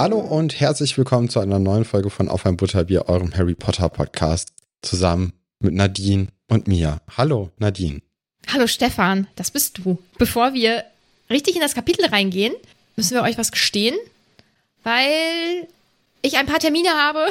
[0.00, 3.88] Hallo und herzlich willkommen zu einer neuen Folge von Auf ein Butterbier, eurem Harry Potter
[3.88, 7.00] Podcast, zusammen mit Nadine und mir.
[7.16, 8.00] Hallo, Nadine.
[8.46, 9.98] Hallo Stefan, das bist du.
[10.16, 10.84] Bevor wir
[11.28, 12.54] richtig in das Kapitel reingehen,
[12.94, 13.96] müssen wir euch was gestehen,
[14.84, 15.66] weil
[16.22, 17.26] ich ein paar Termine habe.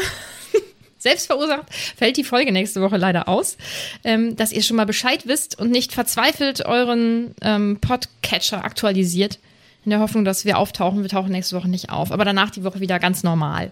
[0.98, 3.56] Selbst verursacht, fällt die Folge nächste Woche leider aus.
[4.04, 9.40] Ähm, dass ihr schon mal Bescheid wisst und nicht verzweifelt euren ähm, Podcatcher aktualisiert
[9.88, 11.02] in der Hoffnung, dass wir auftauchen.
[11.02, 13.72] Wir tauchen nächste Woche nicht auf, aber danach die Woche wieder ganz normal.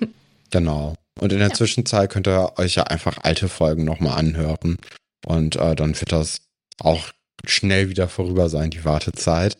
[0.50, 0.94] genau.
[1.20, 1.54] Und in der ja.
[1.54, 4.78] Zwischenzeit könnt ihr euch ja einfach alte Folgen nochmal anhören.
[5.26, 6.42] Und äh, dann wird das
[6.78, 7.08] auch
[7.44, 9.58] schnell wieder vorüber sein, die Wartezeit.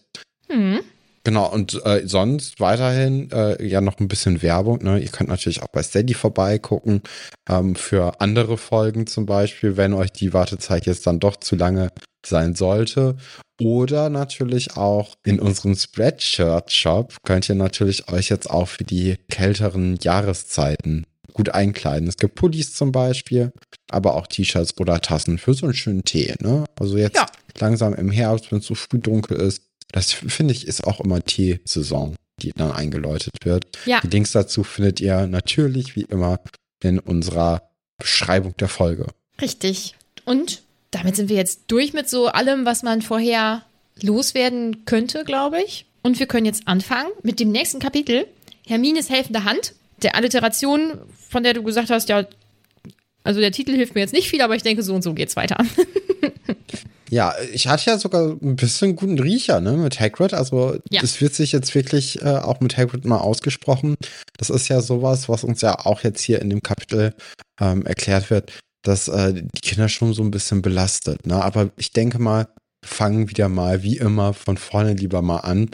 [0.49, 0.79] Mhm.
[1.25, 4.85] Genau, und äh, sonst weiterhin äh, ja noch ein bisschen Werbung.
[4.85, 5.01] Ne?
[5.01, 7.03] Ihr könnt natürlich auch bei Steady vorbeigucken
[7.49, 11.89] ähm, für andere Folgen zum Beispiel, wenn euch die Wartezeit jetzt dann doch zu lange
[12.25, 13.17] sein sollte.
[13.59, 19.97] Oder natürlich auch in unserem Spreadshirt-Shop könnt ihr natürlich euch jetzt auch für die kälteren
[20.03, 22.09] Jahreszeiten gut einkleiden.
[22.09, 23.53] Es gibt Pullis zum Beispiel,
[23.91, 26.35] aber auch T-Shirts oder Tassen für so einen schönen Tee.
[26.41, 26.65] Ne?
[26.79, 27.27] Also jetzt ja.
[27.59, 29.63] langsam im Herbst, wenn es so früh dunkel ist,
[29.93, 33.67] das finde ich ist auch immer Teesaison, die dann eingeläutet wird.
[33.87, 34.01] Ja.
[34.01, 36.41] Die Links dazu findet ihr natürlich wie immer
[36.83, 39.07] in unserer Beschreibung der Folge.
[39.41, 39.95] Richtig.
[40.25, 40.63] Und
[40.97, 43.63] damit sind wir jetzt durch mit so allem, was man vorher
[44.01, 45.85] loswerden könnte, glaube ich.
[46.03, 48.27] Und wir können jetzt anfangen mit dem nächsten Kapitel.
[48.67, 49.75] Hermines helfende Hand.
[50.03, 50.99] Der Alliteration,
[51.29, 52.27] von der du gesagt hast, ja,
[53.25, 55.37] also der Titel hilft mir jetzt nicht viel, aber ich denke, so und so geht's
[55.37, 55.59] weiter.
[57.11, 60.33] ja, ich hatte ja sogar ein bisschen guten Riecher, ne, mit Hagrid.
[60.33, 61.01] Also, ja.
[61.01, 63.97] das wird sich jetzt wirklich äh, auch mit Hagrid mal ausgesprochen.
[64.39, 67.15] Das ist ja sowas, was uns ja auch jetzt hier in dem Kapitel
[67.61, 68.53] ähm, erklärt wird
[68.87, 71.27] dass äh, die Kinder schon so ein bisschen belastet.
[71.27, 71.43] Ne?
[71.43, 72.49] Aber ich denke mal,
[72.85, 75.71] fangen wieder mal wie immer von vorne lieber mal an.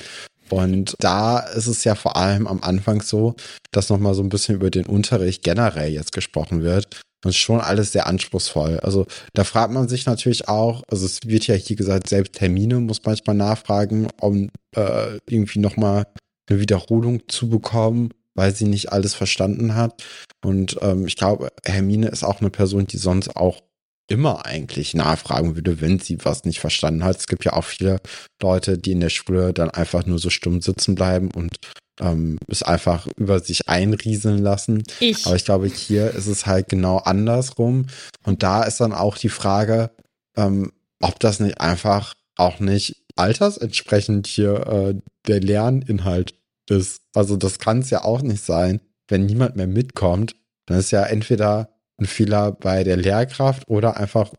[0.48, 3.34] Und da ist es ja vor allem am Anfang so,
[3.70, 7.00] dass nochmal so ein bisschen über den Unterricht generell jetzt gesprochen wird.
[7.24, 8.80] Und schon alles sehr anspruchsvoll.
[8.80, 12.80] Also da fragt man sich natürlich auch, also es wird ja hier gesagt, selbst Termine
[12.80, 16.06] muss manchmal nachfragen, um äh, irgendwie nochmal
[16.48, 20.02] eine Wiederholung zu bekommen weil sie nicht alles verstanden hat.
[20.44, 23.62] Und ähm, ich glaube, Hermine ist auch eine Person, die sonst auch
[24.08, 27.18] immer eigentlich nachfragen würde, wenn sie was nicht verstanden hat.
[27.18, 28.00] Es gibt ja auch viele
[28.42, 31.56] Leute, die in der Schule dann einfach nur so stumm sitzen bleiben und
[32.00, 34.82] ähm, es einfach über sich einrieseln lassen.
[35.00, 35.26] Ich.
[35.26, 37.86] Aber ich glaube, hier ist es halt genau andersrum.
[38.24, 39.90] Und da ist dann auch die Frage,
[40.36, 44.94] ähm, ob das nicht einfach auch nicht altersentsprechend hier äh,
[45.26, 46.34] der Lerninhalt
[46.72, 47.02] ist.
[47.14, 50.34] Also das kann es ja auch nicht sein, wenn niemand mehr mitkommt.
[50.66, 54.32] Dann ist ja entweder ein Fehler bei der Lehrkraft oder einfach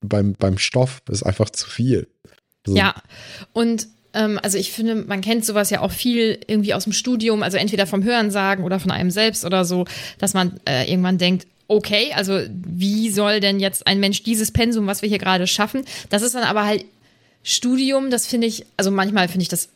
[0.00, 2.08] beim, beim Stoff ist einfach zu viel.
[2.66, 2.94] Also, ja,
[3.52, 7.42] und ähm, also ich finde, man kennt sowas ja auch viel irgendwie aus dem Studium,
[7.42, 9.86] also entweder vom Hörensagen oder von einem selbst oder so,
[10.18, 14.86] dass man äh, irgendwann denkt, okay, also wie soll denn jetzt ein Mensch dieses Pensum,
[14.86, 15.84] was wir hier gerade schaffen?
[16.08, 16.84] Das ist dann aber halt
[17.42, 19.68] Studium, das finde ich, also manchmal finde ich das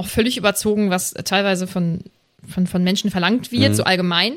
[0.00, 2.00] auch völlig überzogen, was teilweise von,
[2.48, 3.74] von, von Menschen verlangt wird, mhm.
[3.74, 4.34] so allgemein.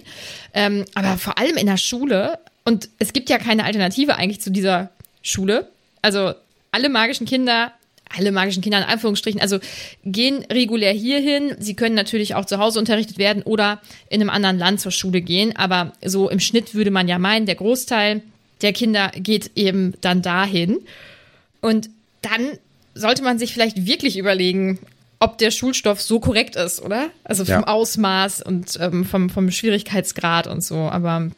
[0.53, 4.51] Ähm, aber vor allem in der Schule, und es gibt ja keine Alternative eigentlich zu
[4.51, 4.89] dieser
[5.21, 5.69] Schule.
[6.01, 6.33] Also
[6.71, 7.71] alle magischen Kinder
[8.15, 9.59] alle magischen Kinder in Anführungsstrichen, also
[10.05, 11.55] gehen regulär hierhin.
[11.59, 15.21] Sie können natürlich auch zu Hause unterrichtet werden oder in einem anderen Land zur Schule
[15.21, 15.55] gehen.
[15.55, 18.21] Aber so im Schnitt würde man ja meinen, der Großteil
[18.61, 20.79] der Kinder geht eben dann dahin.
[21.61, 21.89] Und
[22.21, 22.57] dann
[22.93, 24.79] sollte man sich vielleicht wirklich überlegen,
[25.23, 27.09] ob der Schulstoff so korrekt ist, oder?
[27.23, 27.67] Also vom ja.
[27.67, 30.75] Ausmaß und ähm, vom, vom Schwierigkeitsgrad und so.
[30.75, 31.29] Aber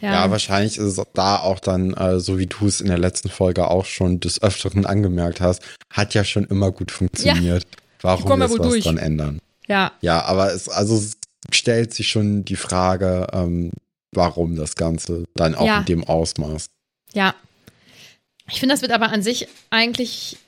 [0.00, 0.12] ja.
[0.12, 0.30] ja.
[0.30, 3.68] wahrscheinlich ist es da auch dann, äh, so wie du es in der letzten Folge
[3.68, 7.64] auch schon des Öfteren angemerkt hast, hat ja schon immer gut funktioniert.
[7.64, 7.80] Ja.
[8.00, 8.84] Warum jetzt was durch.
[8.84, 9.40] dann ändern?
[9.66, 9.92] Ja.
[10.00, 11.18] Ja, aber es, also es
[11.52, 13.72] stellt sich schon die Frage, ähm,
[14.12, 16.70] warum das Ganze dann auch in dem Ausmaß.
[17.12, 17.34] Ja.
[18.50, 20.38] Ich finde, das wird aber an sich eigentlich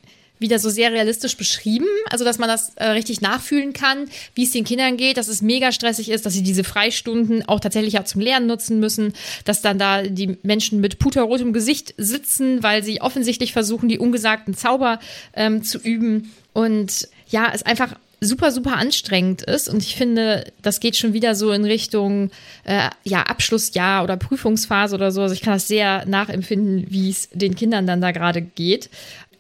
[0.41, 4.51] wieder so sehr realistisch beschrieben, also dass man das äh, richtig nachfühlen kann, wie es
[4.51, 8.05] den Kindern geht, dass es mega stressig ist, dass sie diese Freistunden auch tatsächlich auch
[8.05, 9.13] zum Lernen nutzen müssen,
[9.45, 14.55] dass dann da die Menschen mit puterrotem Gesicht sitzen, weil sie offensichtlich versuchen, die ungesagten
[14.55, 14.99] Zauber
[15.35, 19.69] ähm, zu üben und ja, es einfach super, super anstrengend ist.
[19.69, 22.31] Und ich finde, das geht schon wieder so in Richtung
[22.65, 25.23] äh, ja, Abschlussjahr oder Prüfungsphase oder so.
[25.23, 28.91] Also ich kann das sehr nachempfinden, wie es den Kindern dann da gerade geht.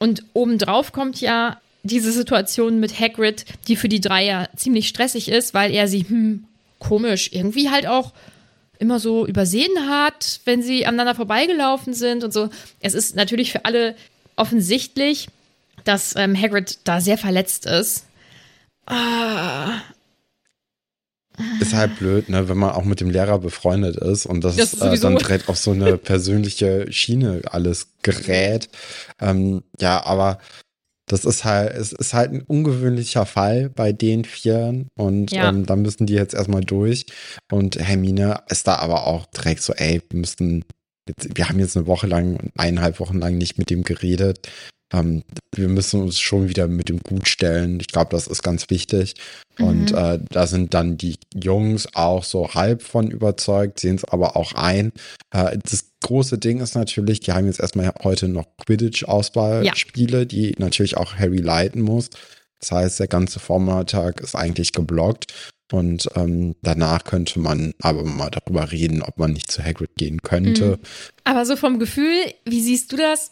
[0.01, 5.29] Und obendrauf kommt ja diese Situation mit Hagrid, die für die drei ja ziemlich stressig
[5.29, 6.45] ist, weil er sie, hm,
[6.79, 8.13] komisch, irgendwie halt auch
[8.79, 12.49] immer so übersehen hat, wenn sie aneinander vorbeigelaufen sind und so.
[12.81, 13.95] Es ist natürlich für alle
[14.37, 15.29] offensichtlich,
[15.85, 18.07] dass ähm, Hagrid da sehr verletzt ist.
[18.87, 19.81] Ah.
[21.61, 24.75] Ist halt blöd, ne, wenn man auch mit dem Lehrer befreundet ist und das, das
[24.75, 28.69] äh, dann direkt auf so eine persönliche Schiene alles gerät.
[29.21, 30.39] Ähm, ja, aber
[31.11, 35.49] das ist halt, es ist halt ein ungewöhnlicher Fall bei den Vieren und ja.
[35.49, 37.07] ähm, da müssen die jetzt erstmal durch.
[37.51, 40.65] Und Hermine ist da aber auch direkt so, ey, wir müssen,
[41.09, 44.49] jetzt, wir haben jetzt eine Woche lang, eineinhalb Wochen lang nicht mit dem geredet.
[44.93, 45.23] Ähm,
[45.55, 47.81] wir müssen uns schon wieder mit dem Gut stellen.
[47.81, 49.15] Ich glaube, das ist ganz wichtig.
[49.59, 49.65] Mhm.
[49.67, 54.37] Und äh, da sind dann die Jungs auch so halb von überzeugt, sehen es aber
[54.37, 54.93] auch ein.
[55.31, 60.25] Äh, das große Ding ist natürlich, die haben jetzt erstmal heute noch Quidditch-Auswahlspiele, ja.
[60.25, 62.11] die natürlich auch Harry leiten muss.
[62.61, 65.33] Das heißt, der ganze Vormittag ist eigentlich geblockt.
[65.73, 70.21] Und ähm, danach könnte man aber mal darüber reden, ob man nicht zu Hagrid gehen
[70.21, 70.79] könnte.
[70.79, 70.79] Mhm.
[71.25, 73.31] Aber so vom Gefühl, wie siehst du das?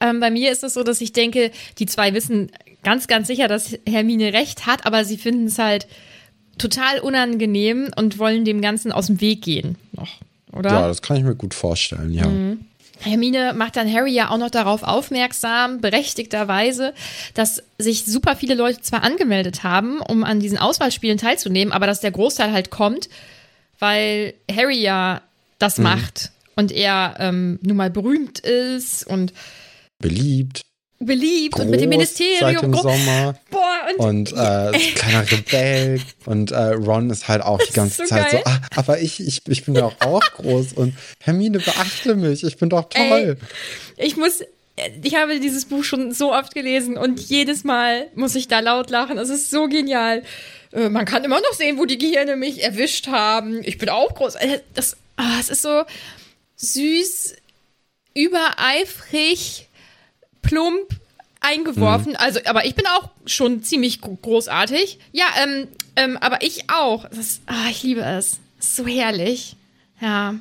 [0.00, 2.50] Ähm, bei mir ist es so, dass ich denke, die zwei wissen
[2.82, 5.86] ganz, ganz sicher, dass Hermine recht hat, aber sie finden es halt
[6.58, 10.08] total unangenehm und wollen dem Ganzen aus dem Weg gehen noch,
[10.52, 10.70] oder?
[10.70, 12.26] Ja, das kann ich mir gut vorstellen, ja.
[12.26, 12.64] Mhm.
[13.02, 16.92] Hermine macht dann Harry ja auch noch darauf aufmerksam, berechtigterweise,
[17.32, 22.00] dass sich super viele Leute zwar angemeldet haben, um an diesen Auswahlspielen teilzunehmen, aber dass
[22.00, 23.08] der Großteil halt kommt,
[23.78, 25.22] weil Harry ja
[25.58, 25.84] das mhm.
[25.84, 29.32] macht und er ähm, nun mal berühmt ist und
[30.00, 30.62] beliebt.
[31.02, 32.38] Beliebt Groß, und mit dem Ministerium.
[32.40, 33.34] Seit dem Sommer.
[33.50, 36.00] Boah, und, und äh, kleiner Rebell.
[36.26, 38.42] Und äh, Ron ist halt auch die ganze so Zeit geil.
[38.44, 42.58] so, ah, aber ich, ich, ich bin doch auch groß und Hermine beachte mich, ich
[42.58, 43.38] bin doch toll.
[43.96, 44.42] Ey, ich muss,
[45.02, 48.90] ich habe dieses Buch schon so oft gelesen und jedes Mal muss ich da laut
[48.90, 49.16] lachen.
[49.16, 50.22] Es ist so genial.
[50.72, 53.62] Äh, man kann immer noch sehen, wo die Gehirne mich erwischt haben.
[53.64, 54.34] Ich bin auch groß.
[54.34, 55.84] Äh, das, oh, es ist so
[56.56, 57.36] süß,
[58.14, 59.66] übereifrig
[60.50, 61.00] plump
[61.40, 62.12] eingeworfen.
[62.12, 62.18] Mhm.
[62.18, 64.98] Also, aber ich bin auch schon ziemlich großartig.
[65.12, 67.08] Ja, ähm, ähm, aber ich auch.
[67.08, 68.38] Das, ah, ich liebe es.
[68.58, 69.56] ist so herrlich.
[70.00, 70.34] Ja.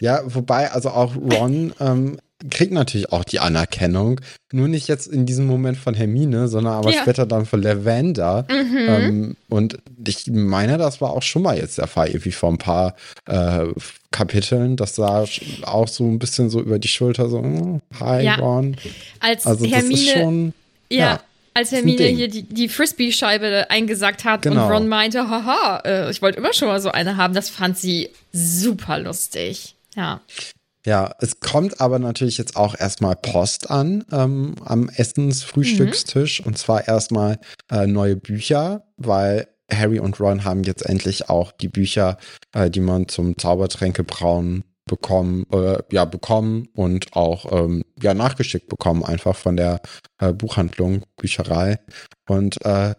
[0.00, 2.18] Ja, wobei, also auch Ron ähm,
[2.50, 4.20] kriegt natürlich auch die Anerkennung.
[4.52, 7.00] Nur nicht jetzt in diesem Moment von Hermine, sondern aber ja.
[7.02, 8.46] später dann von Lavender.
[8.50, 8.76] Mhm.
[8.88, 12.58] Ähm, und ich meine, das war auch schon mal jetzt der Fall, irgendwie vor ein
[12.58, 12.94] paar
[13.26, 13.66] äh,
[14.10, 14.76] Kapiteln.
[14.76, 15.24] Das sah
[15.62, 18.36] auch so ein bisschen so über die Schulter so, hm, hi, ja.
[18.36, 18.76] Ron.
[19.20, 20.54] Als also, Hermine, schon,
[20.90, 20.98] ja.
[20.98, 21.20] ja
[21.54, 24.66] als Hermine hier die, die Frisbee-Scheibe eingesackt hat genau.
[24.66, 27.76] und Ron meinte, haha, äh, ich wollte immer schon mal so eine haben, das fand
[27.76, 29.74] sie super lustig.
[29.94, 30.20] Ja.
[30.84, 36.46] Ja, es kommt aber natürlich jetzt auch erstmal Post an ähm, am Essens-Frühstückstisch mhm.
[36.46, 37.38] und zwar erstmal
[37.70, 42.18] äh, neue Bücher, weil Harry und Ron haben jetzt endlich auch die Bücher,
[42.52, 48.68] äh, die man zum Zaubertränke brauen bekommen, äh, ja, bekommen und auch ähm, ja, nachgeschickt
[48.68, 49.80] bekommen, einfach von der
[50.18, 51.78] äh, Buchhandlung, Bücherei.
[52.28, 52.94] Und äh,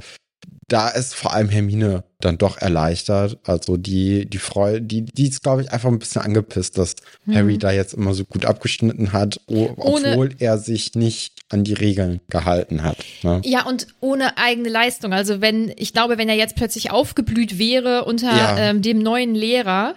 [0.68, 3.38] da ist vor allem Hermine dann doch erleichtert.
[3.44, 7.36] Also die, die Freude, die, die ist, glaube ich, einfach ein bisschen angepisst, dass mhm.
[7.36, 11.74] Harry da jetzt immer so gut abgeschnitten hat, obwohl ohne, er sich nicht an die
[11.74, 12.98] Regeln gehalten hat.
[13.24, 13.42] Ne?
[13.44, 15.14] Ja, und ohne eigene Leistung.
[15.14, 18.58] Also wenn, ich glaube, wenn er jetzt plötzlich aufgeblüht wäre unter ja.
[18.58, 19.96] ähm, dem neuen Lehrer,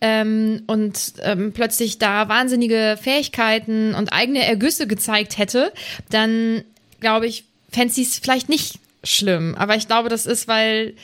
[0.00, 5.72] ähm, und ähm, plötzlich da wahnsinnige Fähigkeiten und eigene Ergüsse gezeigt hätte,
[6.10, 6.62] dann
[7.00, 9.54] glaube ich, fände sie es vielleicht nicht schlimm.
[9.54, 10.94] Aber ich glaube, das ist, weil,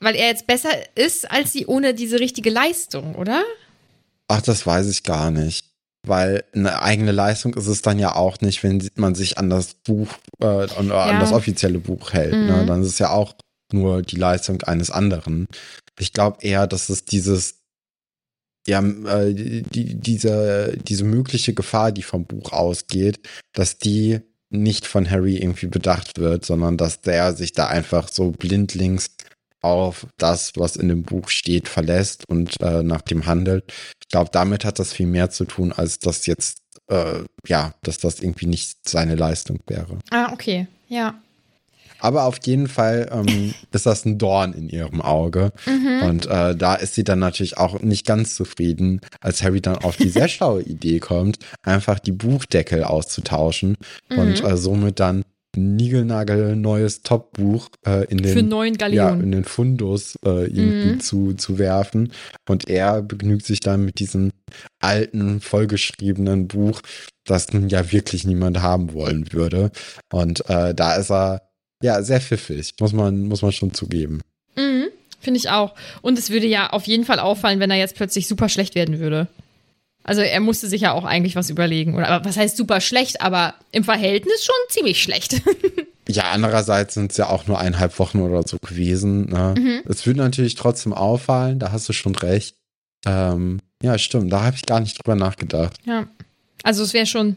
[0.00, 3.42] weil er jetzt besser ist als sie ohne diese richtige Leistung, oder?
[4.28, 5.66] Ach, das weiß ich gar nicht.
[6.06, 9.74] Weil eine eigene Leistung ist es dann ja auch nicht, wenn man sich an das
[9.74, 10.08] Buch,
[10.40, 11.04] äh, an, ja.
[11.04, 12.32] an das offizielle Buch hält.
[12.32, 12.38] Ne?
[12.38, 12.46] Mhm.
[12.46, 12.66] Ne?
[12.66, 13.34] Dann ist es ja auch
[13.72, 15.46] nur die Leistung eines anderen.
[15.98, 17.62] Ich glaube eher, dass es dieses,
[18.66, 23.20] ja, äh, die, diese, diese mögliche Gefahr, die vom Buch ausgeht,
[23.52, 24.20] dass die
[24.62, 29.10] nicht von Harry irgendwie bedacht wird, sondern dass der sich da einfach so blindlings
[29.60, 33.72] auf das, was in dem Buch steht, verlässt und äh, nach dem handelt.
[34.02, 36.58] Ich glaube, damit hat das viel mehr zu tun, als dass jetzt,
[36.88, 39.98] äh, ja, dass das irgendwie nicht seine Leistung wäre.
[40.10, 41.18] Ah, okay, ja.
[42.04, 45.52] Aber auf jeden Fall ähm, ist das ein Dorn in ihrem Auge.
[45.64, 46.02] Mhm.
[46.02, 49.96] Und äh, da ist sie dann natürlich auch nicht ganz zufrieden, als Harry dann auf
[49.96, 53.78] die sehr schlaue Idee kommt, einfach die Buchdeckel auszutauschen
[54.10, 54.18] mhm.
[54.18, 55.24] und äh, somit dann
[55.56, 58.34] Nigelnagel neues Top-Buch äh, in den
[58.96, 61.00] Ja, in den Fundus äh, irgendwie mhm.
[61.00, 62.12] zu, zu werfen.
[62.46, 64.32] Und er begnügt sich dann mit diesem
[64.80, 66.82] alten, vollgeschriebenen Buch,
[67.24, 69.70] das nun ja wirklich niemand haben wollen würde.
[70.12, 71.40] Und äh, da ist er
[71.84, 74.22] ja, sehr pfiffig, muss man, muss man schon zugeben.
[74.56, 74.86] Mhm,
[75.20, 75.74] finde ich auch.
[76.00, 79.00] Und es würde ja auf jeden Fall auffallen, wenn er jetzt plötzlich super schlecht werden
[79.00, 79.28] würde.
[80.02, 81.94] Also er musste sich ja auch eigentlich was überlegen.
[81.94, 85.42] Oder was heißt super schlecht, aber im Verhältnis schon ziemlich schlecht.
[86.08, 89.26] ja, andererseits sind es ja auch nur eineinhalb Wochen oder so gewesen.
[89.28, 89.54] Ne?
[89.58, 89.82] Mhm.
[89.86, 92.56] Es würde natürlich trotzdem auffallen, da hast du schon recht.
[93.04, 95.76] Ähm, ja, stimmt, da habe ich gar nicht drüber nachgedacht.
[95.84, 96.06] Ja.
[96.62, 97.36] Also es wäre schon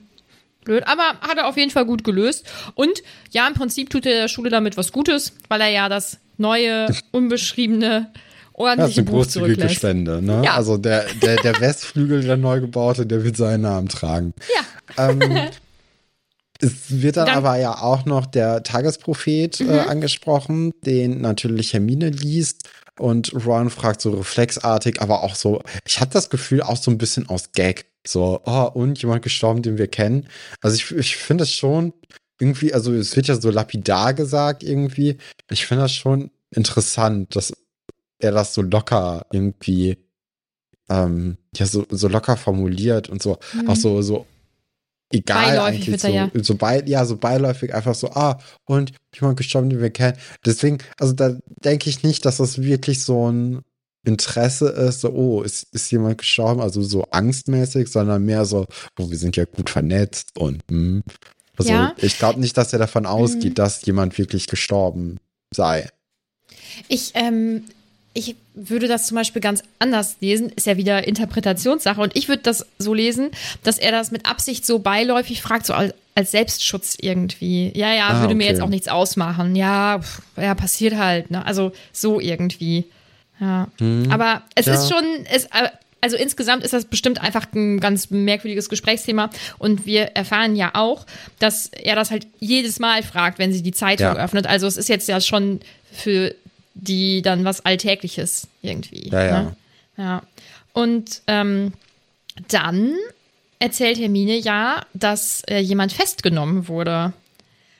[0.67, 2.45] blöd, aber hat er auf jeden Fall gut gelöst.
[2.75, 6.19] Und ja, im Prinzip tut er der Schule damit was Gutes, weil er ja das
[6.37, 8.11] neue, unbeschriebene,
[8.53, 10.41] ordentliche das ist eine großzügige Spende, ne?
[10.43, 10.53] Ja.
[10.55, 14.33] Also der, der, der Westflügel, der neu gebaute, der wird seinen Namen tragen.
[14.95, 15.09] Ja.
[15.09, 15.21] Ähm,
[16.59, 19.69] es wird dann, dann, aber ja auch noch der Tagesprophet äh, mhm.
[19.69, 22.69] äh, angesprochen, den natürlich Hermine liest.
[22.99, 26.97] Und Ron fragt so reflexartig, aber auch so, ich hatte das Gefühl, auch so ein
[26.97, 27.85] bisschen aus Gag.
[28.07, 30.27] So, oh, und jemand gestorben, den wir kennen.
[30.61, 31.93] Also ich, ich finde das schon
[32.39, 35.17] irgendwie, also es wird ja so lapidar gesagt irgendwie.
[35.49, 37.53] Ich finde das schon interessant, dass
[38.19, 39.97] er das so locker irgendwie,
[40.89, 43.69] ähm, ja, so, so locker formuliert und so, mhm.
[43.69, 44.25] auch so, so
[45.11, 46.31] egal beiläufig eigentlich, so, ja.
[46.43, 50.17] so bei, ja, so beiläufig einfach so, ah, und jemand gestorben, den wir kennen.
[50.45, 53.61] Deswegen, also da denke ich nicht, dass das wirklich so ein
[54.07, 58.65] Interesse ist, so, oh, ist, ist jemand gestorben, also so angstmäßig, sondern mehr so,
[58.97, 61.03] oh, wir sind ja gut vernetzt und hm.
[61.57, 61.95] Also ja.
[61.97, 63.55] ich glaube nicht, dass er davon ausgeht, mhm.
[63.55, 65.17] dass jemand wirklich gestorben
[65.51, 65.89] sei.
[66.87, 67.63] Ich, ähm,
[68.13, 71.99] ich würde das zum Beispiel ganz anders lesen, ist ja wieder Interpretationssache.
[71.99, 73.31] Und ich würde das so lesen,
[73.63, 77.71] dass er das mit Absicht so beiläufig fragt, so als, als Selbstschutz irgendwie.
[77.75, 78.35] Ja, ja, ah, würde okay.
[78.35, 79.55] mir jetzt auch nichts ausmachen.
[79.55, 81.31] Ja, pff, ja, passiert halt.
[81.31, 81.45] Ne?
[81.45, 82.85] Also so irgendwie.
[83.39, 83.67] Ja.
[83.79, 84.73] Hm, Aber es ja.
[84.73, 85.69] ist schon, es, äh,
[86.01, 89.29] also insgesamt ist das bestimmt einfach ein ganz merkwürdiges Gesprächsthema.
[89.57, 91.05] Und wir erfahren ja auch,
[91.39, 94.15] dass er das halt jedes Mal fragt, wenn sie die Zeitung ja.
[94.15, 94.47] öffnet.
[94.47, 95.59] Also es ist jetzt ja schon
[95.91, 96.33] für
[96.73, 99.09] die dann was Alltägliches irgendwie.
[99.09, 99.41] Ja, ja.
[99.41, 99.55] Ne?
[99.97, 100.21] ja.
[100.73, 101.73] Und ähm,
[102.49, 102.93] dann
[103.59, 107.13] erzählt Hermine ja, dass äh, jemand festgenommen wurde.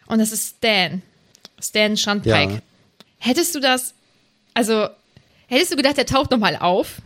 [0.08, 1.02] Und das ist Stan.
[1.60, 2.54] Stan Schandpike.
[2.54, 2.60] Ja.
[3.20, 3.94] Hättest du das,
[4.54, 4.88] also
[5.48, 7.02] Hättest du gedacht, der taucht nochmal auf?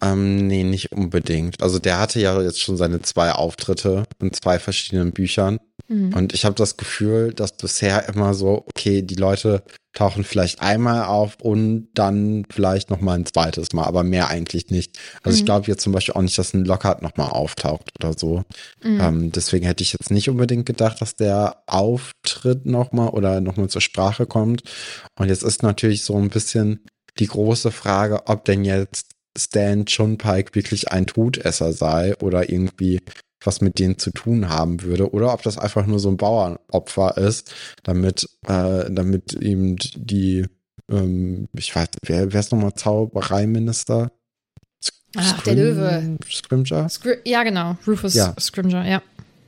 [0.00, 1.62] Ähm, nee, nicht unbedingt.
[1.62, 5.58] Also der hatte ja jetzt schon seine zwei Auftritte in zwei verschiedenen Büchern.
[5.88, 6.14] Mhm.
[6.14, 9.62] Und ich habe das Gefühl, dass bisher immer so, okay, die Leute
[9.94, 14.96] tauchen vielleicht einmal auf und dann vielleicht nochmal ein zweites Mal, aber mehr eigentlich nicht.
[15.22, 15.38] Also mhm.
[15.40, 18.44] ich glaube jetzt zum Beispiel auch nicht, dass ein Lockhart nochmal auftaucht oder so.
[18.84, 19.00] Mhm.
[19.00, 23.80] Ähm, deswegen hätte ich jetzt nicht unbedingt gedacht, dass der Auftritt nochmal oder nochmal zur
[23.80, 24.62] Sprache kommt.
[25.18, 26.84] Und jetzt ist natürlich so ein bisschen
[27.18, 33.00] die große Frage, ob denn jetzt Stan John Pike wirklich ein Todesser sei oder irgendwie
[33.44, 37.16] was mit denen zu tun haben würde oder ob das einfach nur so ein Bauernopfer
[37.16, 40.46] ist, damit, äh, damit ihm die,
[40.90, 44.10] ähm, ich weiß, wer, wer ist nochmal Zaubereiminister?
[45.16, 46.18] Ach, der Löwe.
[46.28, 46.88] Scrimger?
[46.88, 47.76] Scri ja, genau.
[47.86, 48.34] Rufus ja.
[48.38, 49.02] Scrimger, ja.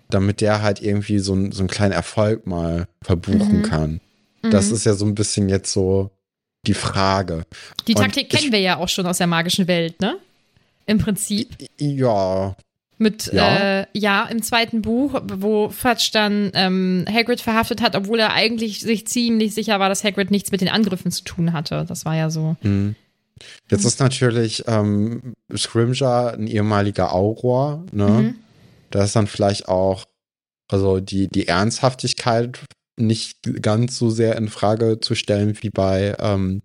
[0.09, 3.62] Damit der halt irgendwie so, so einen kleinen Erfolg mal verbuchen mhm.
[3.62, 4.00] kann.
[4.43, 4.50] Mhm.
[4.50, 6.11] Das ist ja so ein bisschen jetzt so
[6.67, 7.45] die Frage.
[7.87, 10.19] Die Taktik kennen wir ja auch schon aus der magischen Welt, ne?
[10.87, 11.57] Im Prinzip.
[11.79, 12.55] Ja.
[12.99, 18.21] Mit, ja, äh, ja im zweiten Buch, wo Fudge dann ähm, Hagrid verhaftet hat, obwohl
[18.21, 21.87] er eigentlich sich ziemlich sicher war, dass Hagrid nichts mit den Angriffen zu tun hatte.
[21.88, 22.57] Das war ja so.
[22.61, 22.95] Mhm.
[23.71, 28.09] Jetzt ist natürlich ähm, Scrimger ein ehemaliger Auror, ne?
[28.09, 28.35] Mhm.
[28.90, 30.05] Da ist dann vielleicht auch,
[30.69, 32.59] also die, die Ernsthaftigkeit
[33.00, 36.62] nicht ganz so sehr in Frage zu stellen wie bei, ähm,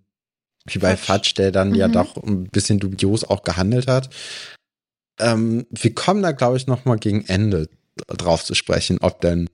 [0.66, 1.74] wie bei Fatsch, der dann mhm.
[1.76, 4.10] ja doch ein bisschen dubios auch gehandelt hat.
[5.18, 7.68] Ähm, wir kommen da, glaube ich, noch mal gegen Ende
[8.08, 9.48] drauf zu sprechen, ob denn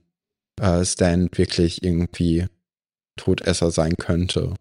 [0.61, 2.47] äh, Stan wirklich irgendwie
[3.15, 4.53] Todesser sein könnte.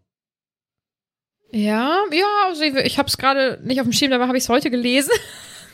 [1.50, 4.48] Ja, ja, also ich habe es gerade nicht auf dem Schirm, aber habe ich es
[4.48, 5.12] heute gelesen.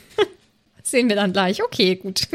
[0.83, 1.63] Sehen wir dann gleich.
[1.63, 2.27] Okay, gut.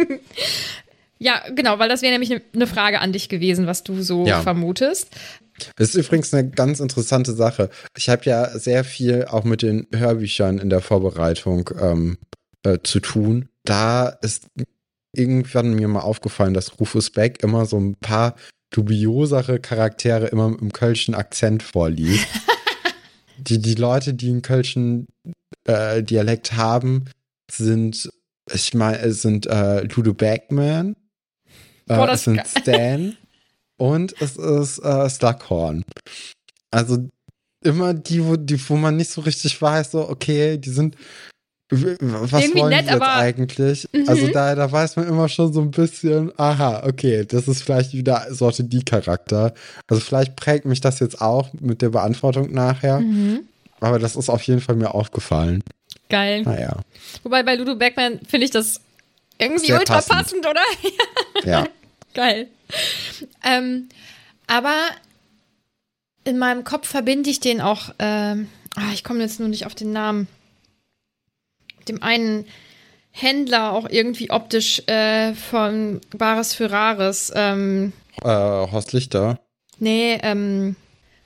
[1.19, 4.43] Ja, genau, weil das wäre nämlich eine Frage an dich gewesen, was du so ja.
[4.43, 5.09] vermutest.
[5.77, 7.71] Das ist übrigens eine ganz interessante Sache.
[7.97, 12.19] Ich habe ja sehr viel auch mit den Hörbüchern in der Vorbereitung ähm,
[12.65, 13.49] äh, zu tun.
[13.65, 14.47] Da ist
[15.13, 18.35] irgendwann mir mal aufgefallen, dass Rufus Beck immer so ein paar
[18.71, 22.27] dubiosere Charaktere immer im kölschen Akzent vorliest.
[23.39, 25.07] die, die Leute, die einen kölschen
[25.65, 27.05] äh, Dialekt haben,
[27.49, 28.11] sind,
[28.53, 30.97] ich meine, sind äh, Ludo Bagman,
[31.89, 33.17] äh, Boah, es sind Stan
[33.77, 35.85] und es ist äh, Slughorn.
[36.71, 37.09] Also
[37.63, 40.97] immer die wo, die, wo man nicht so richtig weiß, so, okay, die sind
[41.71, 43.89] was Irgendwie wollen nett, die jetzt eigentlich?
[43.93, 44.09] Mhm.
[44.09, 47.95] Also da, da weiß man immer schon so ein bisschen, aha, okay, das ist vielleicht
[47.95, 49.55] wieder Sorte die Charakter.
[49.89, 53.01] Also vielleicht prägt mich das jetzt auch mit der Beantwortung nachher.
[53.01, 53.41] Mhm.
[53.81, 55.63] Aber das ist auf jeden Fall mir aufgefallen.
[56.09, 56.43] Geil.
[56.43, 56.77] Naja.
[57.23, 58.81] Wobei bei Ludo Beckman finde ich das
[59.39, 60.63] irgendwie Sehr ultra passend, passend oder?
[61.45, 61.67] ja.
[62.15, 62.49] Geil.
[63.45, 63.89] Ähm,
[64.47, 64.77] aber
[66.25, 69.75] in meinem Kopf verbinde ich den auch, ähm, ah, ich komme jetzt nur nicht auf
[69.75, 70.29] den Namen
[71.89, 72.47] dem einen
[73.11, 77.33] Händler auch irgendwie optisch äh, von Bares für Rares.
[77.35, 79.39] Ähm, äh, Horst Lichter?
[79.79, 80.77] Nee, ähm,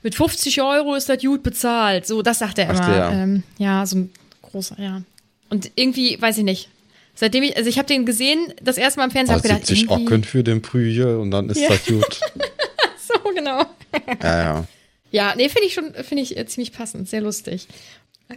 [0.03, 2.05] mit 50 Euro ist das gut bezahlt.
[2.05, 2.81] So, das sagt er immer.
[2.81, 3.11] Ach, ja.
[3.11, 4.11] Ähm, ja, so ein
[4.43, 5.01] großer, ja.
[5.49, 6.69] Und irgendwie, weiß ich nicht.
[7.19, 9.89] Seitdem ich, also ich habe den gesehen, das erste Mal im Fernsehen, habe gedacht, 70
[9.89, 11.67] Ocken für den Prügel und dann ist ja.
[11.67, 12.19] das gut.
[13.07, 13.65] so, genau.
[14.23, 14.67] Ja, ja.
[15.11, 17.67] Ja, nee, finde ich schon, finde ich äh, ziemlich passend, sehr lustig.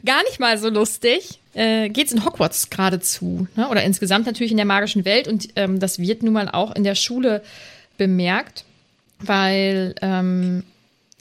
[0.05, 1.39] Gar nicht mal so lustig.
[1.55, 3.47] Äh, Geht es in Hogwarts geradezu.
[3.55, 3.69] Ne?
[3.69, 5.29] Oder insgesamt natürlich in der magischen Welt.
[5.29, 7.43] Und ähm, das wird nun mal auch in der Schule
[7.99, 8.65] bemerkt,
[9.21, 10.65] weil ähm,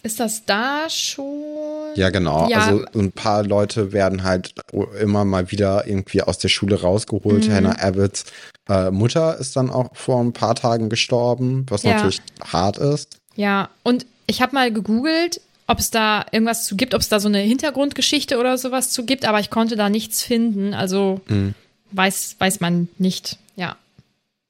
[0.04, 1.96] ist das da schon?
[1.96, 2.48] Ja, genau.
[2.50, 2.60] Ja.
[2.60, 4.54] Also ein paar Leute werden halt
[5.00, 7.48] immer mal wieder irgendwie aus der Schule rausgeholt.
[7.48, 7.54] Mhm.
[7.54, 8.26] Hannah Abbotts
[8.70, 11.94] äh, Mutter ist dann auch vor ein paar Tagen gestorben, was ja.
[11.94, 13.18] natürlich hart ist.
[13.36, 17.20] Ja, und ich habe mal gegoogelt, ob es da irgendwas zu gibt, ob es da
[17.20, 20.74] so eine Hintergrundgeschichte oder sowas zu gibt, aber ich konnte da nichts finden.
[20.74, 21.54] Also mhm.
[21.92, 23.78] weiß, weiß man nicht, ja.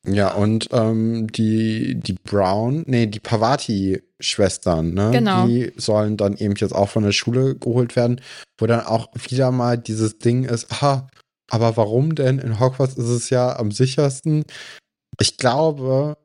[0.05, 3.19] Ja, und ähm, die, die Brown, nee, die
[4.21, 5.11] Pavati-Schwestern, ne?
[5.11, 5.47] Genau.
[5.47, 8.21] Die sollen dann eben jetzt auch von der Schule geholt werden,
[8.59, 11.07] wo dann auch wieder mal dieses Ding ist, aha,
[11.49, 12.39] aber warum denn?
[12.39, 14.45] In Hogwarts ist es ja am sichersten.
[15.19, 16.17] Ich glaube,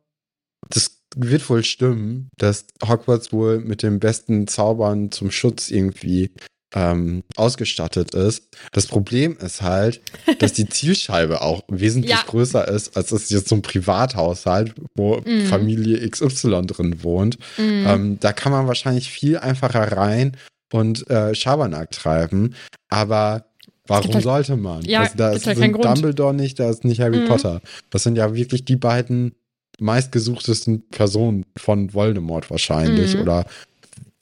[0.69, 6.33] das wird wohl stimmen, dass Hogwarts wohl mit den besten Zaubern zum Schutz irgendwie
[6.77, 8.45] ähm, ausgestattet ist.
[8.73, 10.03] Das Problem ist halt,
[10.39, 12.23] dass die Zielscheibe auch wesentlich ja.
[12.27, 15.47] größer ist, als es jetzt so ein Privathaushalt, wo mm.
[15.47, 17.39] Familie XY drin wohnt.
[17.57, 17.87] Mm.
[17.87, 20.37] Ähm, da kann man wahrscheinlich viel einfacher rein
[20.71, 22.55] und äh, Schabernack treiben.
[22.91, 23.47] Aber
[23.87, 24.83] warum halt, sollte man?
[24.83, 27.29] Ja, also, da ist halt Dumbledore nicht, da ist nicht Harry mm.
[27.29, 27.62] Potter.
[27.89, 29.33] Das sind ja wirklich die beiden
[29.79, 33.15] meistgesuchtesten Personen von Voldemort wahrscheinlich.
[33.15, 33.23] Mhm.
[33.23, 33.45] Oder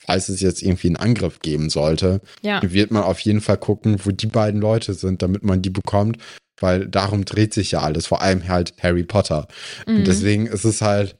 [0.05, 2.61] falls es jetzt irgendwie einen Angriff geben sollte, ja.
[2.63, 6.17] wird man auf jeden Fall gucken, wo die beiden Leute sind, damit man die bekommt.
[6.59, 9.47] Weil darum dreht sich ja alles, vor allem halt Harry Potter.
[9.87, 9.97] Mhm.
[9.97, 11.17] Und deswegen ist es halt,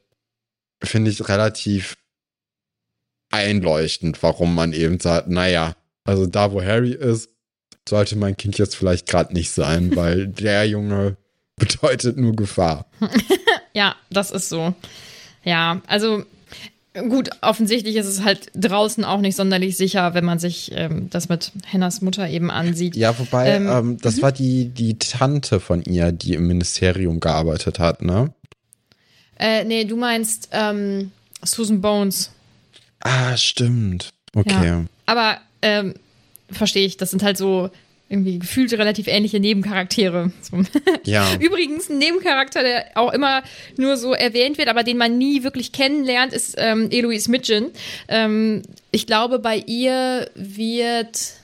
[0.82, 1.96] finde ich, relativ
[3.30, 7.28] einleuchtend, warum man eben sagt, naja, also da, wo Harry ist,
[7.88, 11.16] sollte mein Kind jetzt vielleicht gerade nicht sein, weil der Junge
[11.56, 12.86] bedeutet nur Gefahr.
[13.72, 14.72] Ja, das ist so.
[15.44, 16.24] Ja, also
[17.08, 21.28] gut, offensichtlich ist es halt draußen auch nicht sonderlich sicher, wenn man sich ähm, das
[21.28, 22.96] mit Hennas Mutter eben ansieht.
[22.96, 24.22] Ja, wobei, ähm, ähm, das -hmm.
[24.22, 28.32] war die, die Tante von ihr, die im Ministerium gearbeitet hat, ne?
[29.38, 32.30] Äh, nee, du meinst ähm, Susan Bones.
[33.00, 34.12] Ah, stimmt.
[34.34, 34.66] Okay.
[34.66, 34.84] Ja.
[35.04, 35.94] Aber ähm,
[36.50, 37.70] verstehe ich, das sind halt so
[38.08, 40.32] irgendwie gefühlt relativ ähnliche Nebencharaktere.
[41.04, 41.34] Ja.
[41.40, 43.42] Übrigens, ein Nebencharakter, der auch immer
[43.76, 47.70] nur so erwähnt wird, aber den man nie wirklich kennenlernt, ist ähm, Eloise Midgen.
[48.08, 51.34] Ähm, ich glaube, bei ihr wird.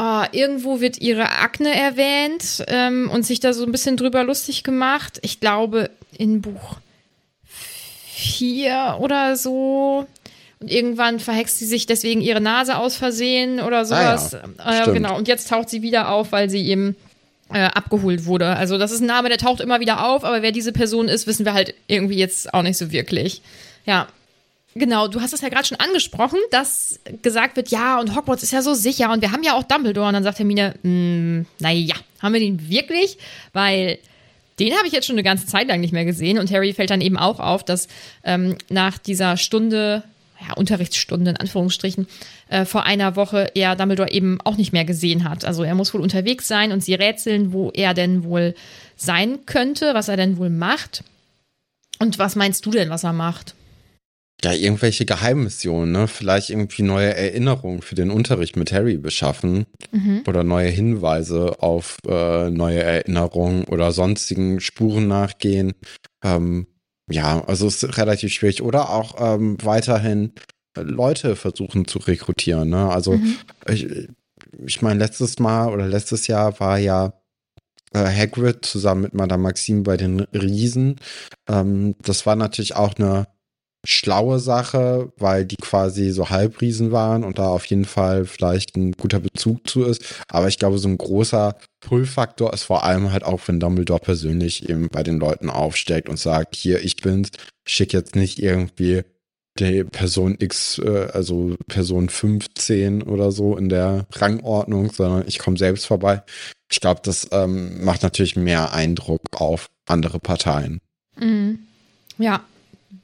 [0.00, 4.62] Oh, irgendwo wird ihre Akne erwähnt ähm, und sich da so ein bisschen drüber lustig
[4.62, 5.18] gemacht.
[5.22, 6.76] Ich glaube, in Buch
[8.14, 10.06] 4 oder so
[10.60, 14.34] und irgendwann verhext sie sich deswegen ihre Nase aus Versehen oder sowas.
[14.58, 15.16] Ah ja, äh, genau.
[15.16, 16.96] Und jetzt taucht sie wieder auf, weil sie eben
[17.52, 18.56] äh, abgeholt wurde.
[18.56, 21.26] Also das ist ein Name, der taucht immer wieder auf, aber wer diese Person ist,
[21.26, 23.42] wissen wir halt irgendwie jetzt auch nicht so wirklich.
[23.86, 24.08] Ja.
[24.74, 28.52] Genau, du hast es ja gerade schon angesprochen, dass gesagt wird, ja, und Hogwarts ist
[28.52, 30.08] ja so sicher und wir haben ja auch Dumbledore.
[30.08, 33.16] Und dann sagt Hermine, hm, naja, haben wir den wirklich?
[33.52, 33.98] Weil
[34.58, 36.38] den habe ich jetzt schon eine ganze Zeit lang nicht mehr gesehen.
[36.38, 37.88] Und Harry fällt dann eben auch auf, dass
[38.24, 40.04] ähm, nach dieser Stunde
[40.46, 42.06] ja, Unterrichtsstunde in Anführungsstrichen
[42.48, 45.44] äh, vor einer Woche er Dumbledore eben auch nicht mehr gesehen hat.
[45.44, 48.54] Also er muss wohl unterwegs sein und sie rätseln, wo er denn wohl
[48.96, 51.04] sein könnte, was er denn wohl macht.
[51.98, 53.54] Und was meinst du denn, was er macht?
[54.44, 56.06] Ja, irgendwelche Geheimmissionen, ne?
[56.06, 60.22] Vielleicht irgendwie neue Erinnerungen für den Unterricht mit Harry beschaffen mhm.
[60.28, 65.72] oder neue Hinweise auf äh, neue Erinnerungen oder sonstigen Spuren nachgehen.
[66.22, 66.68] Ähm,
[67.10, 68.62] ja, also es ist relativ schwierig.
[68.62, 70.32] Oder auch ähm, weiterhin
[70.76, 72.70] Leute versuchen zu rekrutieren.
[72.70, 72.88] Ne?
[72.88, 73.36] Also mhm.
[73.68, 73.88] ich,
[74.64, 77.14] ich meine, letztes Mal oder letztes Jahr war ja
[77.92, 80.96] äh, Hagrid zusammen mit Madame Maxime bei den Riesen.
[81.48, 83.26] Ähm, das war natürlich auch eine
[83.84, 88.92] schlaue Sache, weil die quasi so Halbriesen waren und da auf jeden Fall vielleicht ein
[88.92, 90.02] guter Bezug zu ist.
[90.28, 94.68] Aber ich glaube, so ein großer Pull-Faktor ist vor allem halt auch, wenn Dumbledore persönlich
[94.68, 97.30] eben bei den Leuten aufsteckt und sagt, hier, ich bin's,
[97.66, 99.04] schick jetzt nicht irgendwie
[99.58, 105.56] die Person X, äh, also Person 15 oder so in der Rangordnung, sondern ich komme
[105.56, 106.22] selbst vorbei.
[106.70, 110.80] Ich glaube, das ähm, macht natürlich mehr Eindruck auf andere Parteien.
[111.18, 111.60] Mhm.
[112.18, 112.44] Ja,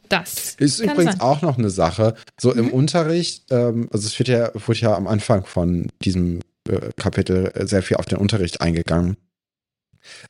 [0.08, 1.20] das ist übrigens sein.
[1.20, 2.14] auch noch eine Sache.
[2.40, 2.58] So mhm.
[2.58, 7.52] im Unterricht, ähm, also es wird ja, wurde ja am Anfang von diesem äh, Kapitel
[7.66, 9.16] sehr viel auf den Unterricht eingegangen.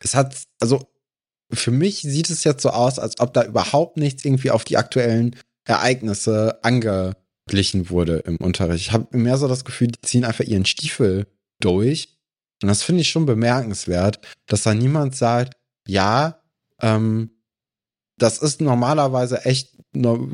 [0.01, 0.87] Es hat, also
[1.53, 4.77] für mich sieht es jetzt so aus, als ob da überhaupt nichts irgendwie auf die
[4.77, 8.87] aktuellen Ereignisse angeglichen wurde im Unterricht.
[8.87, 11.27] Ich habe mehr so das Gefühl, die ziehen einfach ihren Stiefel
[11.61, 12.09] durch.
[12.63, 15.55] Und das finde ich schon bemerkenswert, dass da niemand sagt,
[15.87, 16.41] ja,
[16.81, 17.31] ähm,
[18.19, 19.75] das ist normalerweise echt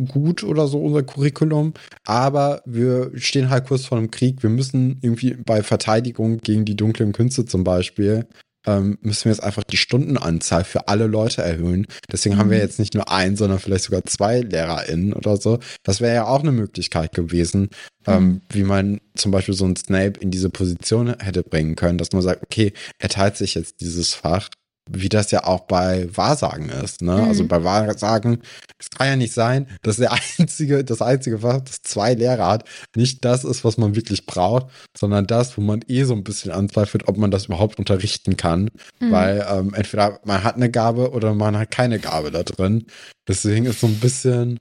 [0.09, 1.75] gut oder so, unser Curriculum.
[2.05, 4.43] Aber wir stehen halt kurz vor einem Krieg.
[4.43, 8.27] Wir müssen irgendwie bei Verteidigung gegen die dunklen Künste zum Beispiel,
[8.66, 11.87] ähm, müssen wir jetzt einfach die Stundenanzahl für alle Leute erhöhen.
[12.12, 12.62] Deswegen haben wir mhm.
[12.62, 15.59] jetzt nicht nur einen, sondern vielleicht sogar zwei LehrerInnen oder so.
[15.83, 17.71] Das wäre ja auch eine Möglichkeit gewesen,
[18.07, 18.31] ähm, mhm.
[18.31, 22.12] ähm, wie man zum Beispiel so einen Snape in diese Position hätte bringen können, dass
[22.12, 24.49] man sagt, okay, er teilt sich jetzt dieses Fach
[24.92, 27.03] wie das ja auch bei Wahrsagen ist.
[27.03, 27.12] Ne?
[27.12, 27.29] Also mhm.
[27.31, 28.42] Also bei Wahrsagen,
[28.79, 32.68] es kann ja nicht sein, dass der einzige, das einzige Fach, das zwei Lehrer hat,
[32.96, 36.50] nicht das ist, was man wirklich braucht, sondern das, wo man eh so ein bisschen
[36.50, 38.70] anzweifelt, ob man das überhaupt unterrichten kann.
[38.98, 39.11] Mhm.
[39.12, 42.87] Weil ähm, entweder man hat eine Gabe oder man hat keine Gabe da drin.
[43.29, 44.59] Deswegen ist so ein bisschen,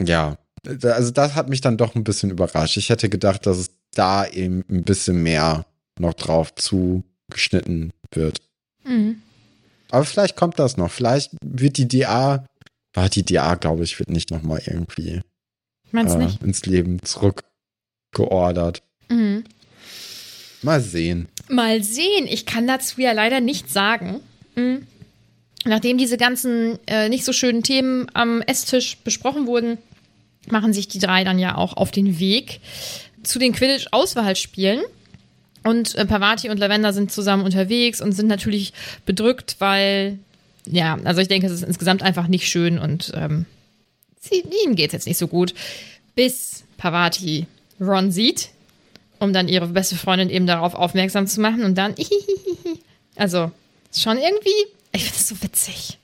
[0.00, 0.36] ja,
[0.82, 2.76] also das hat mich dann doch ein bisschen überrascht.
[2.76, 5.66] Ich hätte gedacht, dass es da eben ein bisschen mehr
[5.98, 8.40] noch drauf zugeschnitten wird.
[8.84, 9.22] Mhm.
[9.90, 10.90] Aber vielleicht kommt das noch.
[10.90, 12.44] Vielleicht wird die DA,
[12.94, 15.22] ah, die DA, glaube ich, wird nicht nochmal irgendwie
[15.92, 16.42] äh, nicht?
[16.42, 18.82] ins Leben zurückgeordert.
[19.08, 19.44] Mhm.
[20.62, 21.28] Mal sehen.
[21.48, 22.26] Mal sehen.
[22.26, 24.20] Ich kann dazu ja leider nichts sagen.
[24.56, 24.86] Mhm.
[25.64, 29.78] Nachdem diese ganzen äh, nicht so schönen Themen am Esstisch besprochen wurden,
[30.48, 32.60] machen sich die drei dann ja auch auf den Weg
[33.22, 34.82] zu den Quidditch-Auswahlspielen.
[35.66, 38.72] Und äh, Pavati und Lavender sind zusammen unterwegs und sind natürlich
[39.04, 40.18] bedrückt, weil,
[40.64, 43.46] ja, also ich denke, es ist insgesamt einfach nicht schön und ähm,
[44.20, 45.54] sie, ihnen geht es jetzt nicht so gut.
[46.14, 47.46] Bis Pavati
[47.80, 48.50] Ron sieht,
[49.18, 51.96] um dann ihre beste Freundin eben darauf aufmerksam zu machen und dann,
[53.16, 53.50] also,
[53.92, 55.98] schon irgendwie, ich finde das so witzig.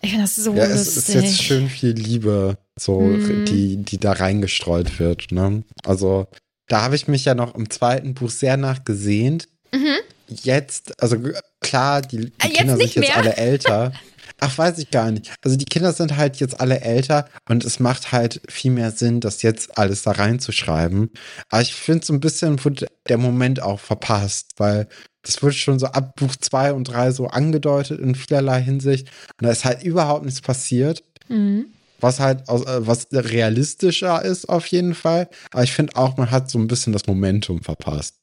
[0.00, 0.86] Ich finde das so ja, lustig.
[0.86, 3.46] Es ist jetzt schön viel Liebe, so, mm.
[3.46, 5.64] die, die da reingestreut wird, ne?
[5.82, 6.28] Also,
[6.68, 9.48] da habe ich mich ja noch im zweiten Buch sehr nachgesehnt.
[9.72, 9.96] Mhm.
[10.28, 11.16] Jetzt, also
[11.60, 13.92] klar, die, die jetzt Kinder sind jetzt alle älter.
[14.38, 15.32] Ach, weiß ich gar nicht.
[15.42, 19.20] Also die Kinder sind halt jetzt alle älter und es macht halt viel mehr Sinn,
[19.20, 21.10] das jetzt alles da reinzuschreiben.
[21.48, 24.88] Aber ich finde so ein bisschen wurde der Moment auch verpasst, weil
[25.22, 29.08] das wurde schon so ab Buch 2 und 3 so angedeutet in vielerlei Hinsicht.
[29.40, 31.02] Und da ist halt überhaupt nichts passiert.
[31.28, 31.66] Mhm
[32.00, 35.28] was halt aus, äh, was realistischer ist auf jeden Fall.
[35.52, 38.14] Aber ich finde auch, man hat so ein bisschen das Momentum verpasst.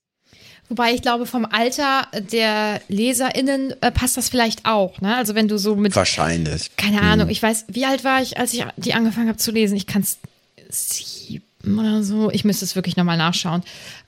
[0.70, 5.02] Wobei ich glaube, vom Alter der LeserInnen äh, passt das vielleicht auch.
[5.02, 5.16] Ne?
[5.16, 5.96] Also wenn du so mit.
[5.96, 6.76] Wahrscheinlich.
[6.78, 7.06] Keine hm.
[7.06, 9.76] Ahnung, ich weiß, wie alt war ich, als ich die angefangen habe zu lesen?
[9.76, 10.18] Ich kann es
[10.70, 11.44] sieben
[11.78, 12.32] oder so.
[12.32, 13.64] Ich müsste es wirklich nochmal nachschauen.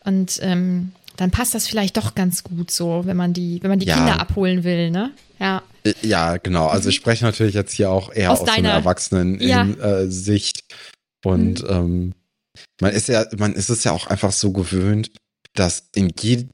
[0.05, 3.79] Und ähm, dann passt das vielleicht doch ganz gut so, wenn man die, wenn man
[3.79, 3.95] die ja.
[3.95, 5.11] Kinder abholen will, ne?
[5.39, 5.63] Ja.
[5.83, 6.67] Äh, ja, genau.
[6.67, 10.63] Also ich spreche natürlich jetzt hier auch eher aus, aus deiner, so einer Erwachsenen-Sicht.
[10.63, 11.31] Ja.
[11.31, 11.69] Äh, Und mhm.
[11.69, 12.13] ähm,
[12.81, 15.11] man ist ja, man ist es ja auch einfach so gewöhnt,
[15.53, 16.45] dass in je,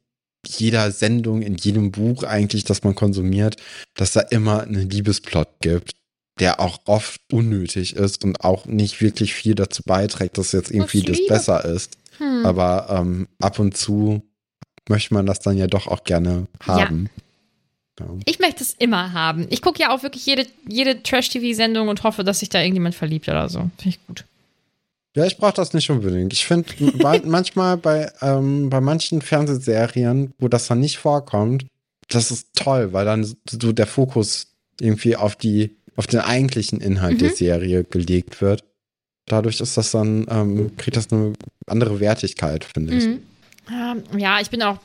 [0.45, 3.57] jeder Sendung, in jedem Buch eigentlich, das man konsumiert,
[3.95, 5.91] dass da immer einen Liebesplot gibt,
[6.39, 11.03] der auch oft unnötig ist und auch nicht wirklich viel dazu beiträgt, dass jetzt irgendwie
[11.03, 11.97] das besser ist.
[12.17, 12.45] Hm.
[12.45, 14.23] Aber ähm, ab und zu
[14.89, 17.09] möchte man das dann ja doch auch gerne haben.
[17.99, 18.05] Ja.
[18.25, 19.47] Ich möchte es immer haben.
[19.49, 23.27] Ich gucke ja auch wirklich jede, jede Trash-TV-Sendung und hoffe, dass sich da irgendjemand verliebt
[23.27, 23.59] oder so.
[23.77, 24.25] Finde ich gut.
[25.15, 26.33] Ja, ich brauche das nicht unbedingt.
[26.33, 26.73] Ich finde
[27.25, 31.65] manchmal bei, ähm, bei manchen Fernsehserien, wo das dann nicht vorkommt,
[32.07, 34.47] das ist toll, weil dann so der Fokus
[34.79, 37.19] irgendwie auf die, auf den eigentlichen Inhalt mhm.
[37.19, 38.63] der Serie gelegt wird.
[39.25, 41.33] Dadurch ist das dann, ähm, kriegt das eine
[41.67, 43.05] andere Wertigkeit, finde ich.
[43.05, 43.19] Mhm.
[44.17, 44.79] Ja, ich bin auch.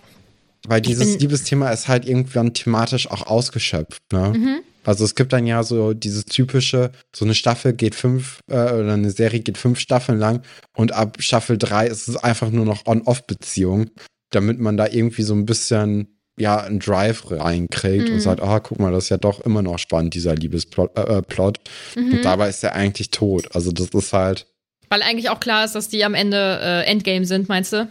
[0.66, 4.32] Weil dieses Liebesthema ist halt irgendwann thematisch auch ausgeschöpft, ne?
[4.36, 4.60] Mhm.
[4.84, 8.92] Also es gibt dann ja so dieses typische, so eine Staffel geht fünf, äh, oder
[8.92, 10.42] eine Serie geht fünf Staffeln lang
[10.76, 13.90] und ab Staffel drei ist es einfach nur noch On-Off-Beziehung,
[14.30, 18.14] damit man da irgendwie so ein bisschen ja, einen Drive reinkriegt mhm.
[18.14, 20.96] und sagt, ah, guck mal, das ist ja doch immer noch spannend, dieser Liebesplot.
[20.96, 21.58] Äh, äh, Plot.
[21.96, 22.12] Mhm.
[22.12, 23.54] Und dabei ist er eigentlich tot.
[23.54, 24.46] Also das ist halt.
[24.88, 27.88] Weil eigentlich auch klar ist, dass die am Ende äh, Endgame sind, meinst du?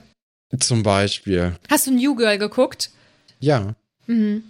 [0.60, 1.56] Zum Beispiel.
[1.70, 2.90] Hast du New Girl geguckt?
[3.40, 3.76] Ja.
[4.08, 4.44] Mhm.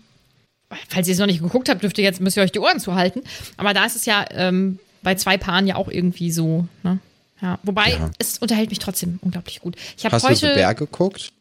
[0.89, 2.79] Falls ihr es noch nicht geguckt habt, dürft ihr jetzt, müsst ihr euch die Ohren
[2.79, 3.21] zuhalten.
[3.57, 6.99] Aber da ist es ja ähm, bei zwei Paaren ja auch irgendwie so, ne?
[7.41, 7.59] Ja.
[7.63, 8.11] Wobei, ja.
[8.17, 9.75] es unterhält mich trotzdem unglaublich gut.
[9.97, 11.33] Ich Hast heute, du The Berg geguckt?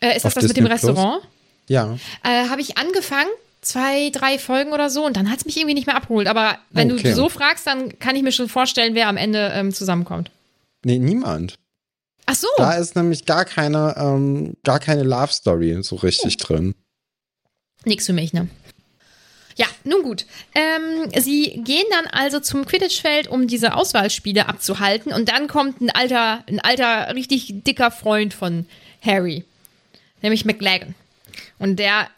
[0.00, 1.22] Äh, ist das das Disney mit dem Restaurant?
[1.22, 1.32] Plus?
[1.68, 1.98] Ja.
[2.22, 3.30] Äh, Habe ich angefangen,
[3.62, 6.28] zwei, drei Folgen oder so, und dann hat es mich irgendwie nicht mehr abgeholt.
[6.28, 7.02] Aber wenn okay.
[7.10, 10.30] du so fragst, dann kann ich mir schon vorstellen, wer am Ende ähm, zusammenkommt.
[10.84, 11.58] Nee, niemand.
[12.30, 12.46] Ach so.
[12.58, 16.46] Da ist nämlich gar keine, ähm, gar keine Love Story so richtig oh.
[16.46, 16.74] drin.
[17.84, 18.48] Nix für mich, ne?
[19.56, 20.26] Ja, nun gut.
[20.54, 25.12] Ähm, sie gehen dann also zum Quidditch-Feld, um diese Auswahlspiele abzuhalten.
[25.12, 28.64] Und dann kommt ein alter, ein alter, richtig dicker Freund von
[29.04, 29.44] Harry.
[30.22, 30.94] Nämlich McLagan.
[31.58, 32.08] Und der,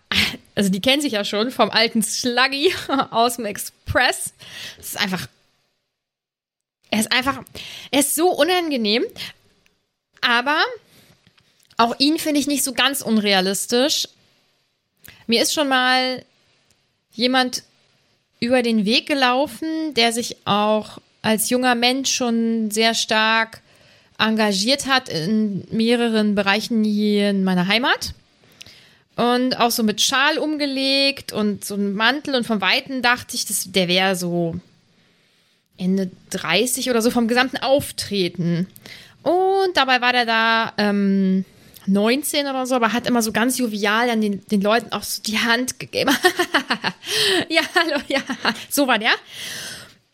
[0.54, 2.74] also die kennen sich ja schon vom alten Sluggy
[3.10, 4.34] aus dem Express.
[4.76, 5.26] Das ist einfach.
[6.90, 7.42] Er ist einfach.
[7.90, 9.04] Er ist so unangenehm.
[10.22, 10.58] Aber
[11.76, 14.08] auch ihn finde ich nicht so ganz unrealistisch.
[15.26, 16.24] Mir ist schon mal
[17.12, 17.62] jemand
[18.40, 23.60] über den Weg gelaufen, der sich auch als junger Mensch schon sehr stark
[24.18, 28.14] engagiert hat in mehreren Bereichen hier in meiner Heimat.
[29.16, 32.34] Und auch so mit Schal umgelegt und so ein Mantel.
[32.34, 34.56] Und von Weitem dachte ich, das, der wäre so
[35.76, 38.68] Ende 30 oder so vom gesamten Auftreten.
[39.22, 41.44] Und dabei war der da ähm,
[41.86, 45.22] 19 oder so, aber hat immer so ganz jovial dann den, den Leuten auch so
[45.22, 46.10] die Hand gegeben.
[47.48, 48.20] ja, hallo, ja.
[48.68, 49.12] So war der.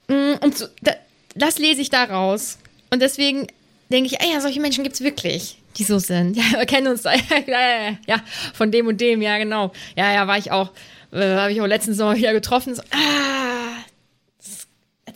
[0.09, 0.93] Mm, und so, da,
[1.35, 2.59] das lese ich da raus.
[2.91, 3.47] Und deswegen
[3.91, 6.37] denke ich, ey, ja, solche Menschen gibt es wirklich, die so sind.
[6.53, 7.13] Ja, wir kennen uns da.
[8.07, 8.17] ja,
[8.55, 9.73] von dem und dem, ja, genau.
[9.97, 10.71] Ja, ja, war ich auch,
[11.13, 12.75] äh, habe ich auch letztens noch wieder getroffen.
[12.75, 13.48] So, ah,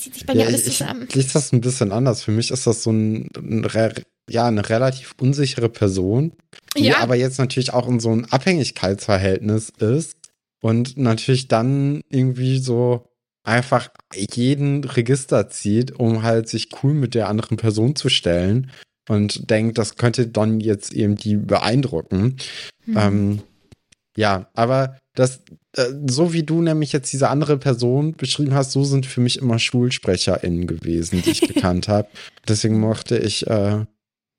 [0.02, 1.06] zieht sich bei mir alles zusammen.
[1.08, 2.22] Ich lese das ein bisschen anders.
[2.22, 3.66] Für mich ist das so ein, ein
[4.28, 6.32] ja, eine relativ unsichere Person,
[6.76, 6.98] die ja.
[6.98, 10.16] aber jetzt natürlich auch in so ein Abhängigkeitsverhältnis ist
[10.60, 13.08] und natürlich dann irgendwie so
[13.44, 18.70] einfach jeden Register zieht, um halt sich cool mit der anderen Person zu stellen
[19.08, 22.36] und denkt, das könnte Don jetzt eben die beeindrucken.
[22.86, 22.96] Mhm.
[22.96, 23.42] Ähm,
[24.16, 25.40] ja, aber das,
[25.76, 29.38] äh, so wie du nämlich jetzt diese andere Person beschrieben hast, so sind für mich
[29.38, 32.08] immer SchulsprecherInnen gewesen, die ich gekannt habe.
[32.48, 33.84] Deswegen mochte ich äh,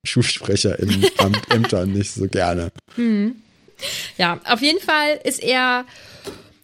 [0.06, 1.06] SchulsprecherInnen
[1.50, 2.72] Ämtern nicht so gerne.
[2.96, 3.36] Hm.
[4.18, 5.86] Ja, auf jeden Fall ist er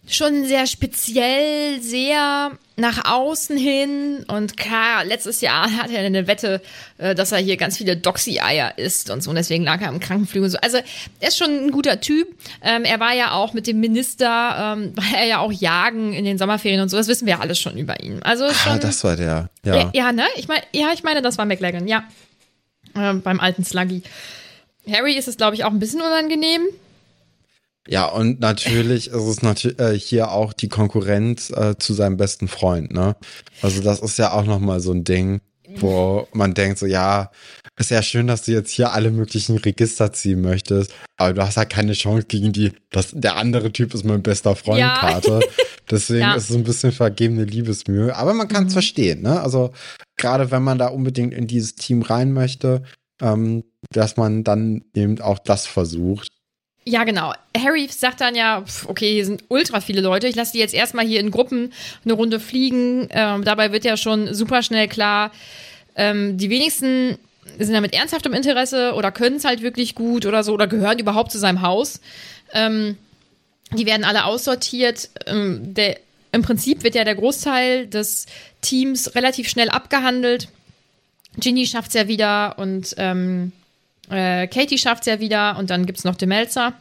[0.10, 4.26] schon sehr speziell, sehr nach außen hin.
[4.28, 6.62] Und klar, letztes Jahr hatte er eine Wette,
[6.98, 9.30] äh, dass er hier ganz viele Doxy-Eier isst und so.
[9.30, 10.58] Und deswegen lag er im Krankenflügel und so.
[10.60, 10.78] Also,
[11.20, 12.28] er ist schon ein guter Typ.
[12.62, 16.26] Ähm, er war ja auch mit dem Minister, ähm, war er ja auch jagen in
[16.26, 16.98] den Sommerferien und so.
[16.98, 18.22] Das wissen wir alles schon über ihn.
[18.24, 19.50] Also ah, schon, ah, das war der.
[19.64, 20.26] Ja, ja, ja ne?
[20.36, 22.04] Ich meine, ja, ich meine, das war McLagan, ja.
[22.96, 24.02] Ähm, beim alten Sluggy.
[24.92, 26.62] Harry ist es, glaube ich, auch ein bisschen unangenehm.
[27.90, 32.48] Ja, und natürlich ist es natürlich äh, hier auch die Konkurrenz äh, zu seinem besten
[32.48, 33.16] Freund, ne?
[33.64, 35.42] Also das ist ja auch nochmal so ein Ding.
[35.78, 37.32] wo man denkt so, ja,
[37.78, 41.58] ist ja schön, dass du jetzt hier alle möglichen Register ziehen möchtest, aber du hast
[41.58, 45.40] halt keine Chance gegen die, dass der andere Typ ist mein bester Freund-Karte.
[45.42, 45.64] Ja.
[45.90, 46.34] Deswegen ja.
[46.34, 48.16] ist es so ein bisschen vergebene Liebesmühe.
[48.16, 48.74] Aber man kann es mhm.
[48.74, 49.42] verstehen, ne?
[49.42, 49.72] Also
[50.18, 52.84] gerade wenn man da unbedingt in dieses Team rein möchte,
[53.22, 56.39] ähm, dass man dann eben auch das versucht.
[56.90, 57.34] Ja, genau.
[57.56, 60.28] Harry sagt dann ja, okay, hier sind ultra viele Leute.
[60.28, 61.72] Ich lasse die jetzt erstmal hier in Gruppen
[62.04, 63.08] eine Runde fliegen.
[63.12, 65.32] Ähm, dabei wird ja schon super schnell klar,
[65.96, 67.20] ähm, die wenigsten
[67.60, 70.98] sind damit ernsthaft im Interesse oder können es halt wirklich gut oder so oder gehören
[70.98, 72.02] überhaupt zu seinem Haus.
[72.54, 72.98] Ähm,
[73.72, 75.12] die werden alle aussortiert.
[75.28, 76.00] Ähm, der,
[76.32, 78.26] Im Prinzip wird ja der Großteil des
[78.62, 80.48] Teams relativ schnell abgehandelt.
[81.38, 83.52] Ginny schafft es ja wieder und ähm,
[84.10, 86.74] äh, Katie schafft es ja wieder und dann gibt es noch Demelzer.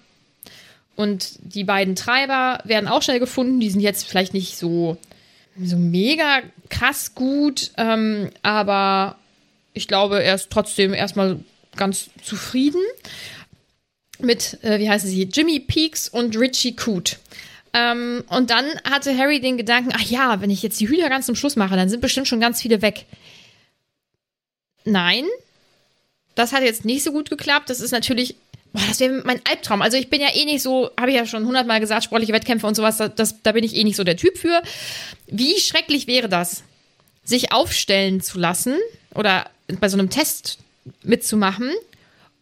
[0.96, 3.60] Und die beiden Treiber werden auch schnell gefunden.
[3.60, 4.96] Die sind jetzt vielleicht nicht so,
[5.62, 9.16] so mega krass gut, ähm, aber
[9.74, 11.38] ich glaube, er ist trotzdem erstmal
[11.76, 12.82] ganz zufrieden
[14.18, 17.18] mit, äh, wie heißen sie, Jimmy Peaks und Richie Coot.
[17.72, 21.26] Ähm, und dann hatte Harry den Gedanken, ach ja, wenn ich jetzt die Hüter ganz
[21.26, 23.04] zum Schluss mache, dann sind bestimmt schon ganz viele weg.
[24.84, 25.24] Nein,
[26.38, 27.68] das hat jetzt nicht so gut geklappt.
[27.68, 28.36] Das ist natürlich,
[28.72, 29.82] boah, das wäre mein Albtraum.
[29.82, 32.66] Also ich bin ja eh nicht so, habe ich ja schon hundertmal gesagt, sportliche Wettkämpfe
[32.66, 34.62] und sowas, das, das, da bin ich eh nicht so der Typ für.
[35.26, 36.62] Wie schrecklich wäre das,
[37.24, 38.76] sich aufstellen zu lassen
[39.14, 40.58] oder bei so einem Test
[41.02, 41.72] mitzumachen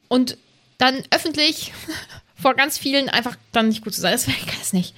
[0.09, 0.37] und
[0.76, 1.72] dann öffentlich
[2.37, 4.12] vor ganz vielen einfach dann nicht gut zu sein.
[4.12, 4.94] Das wäre das nicht.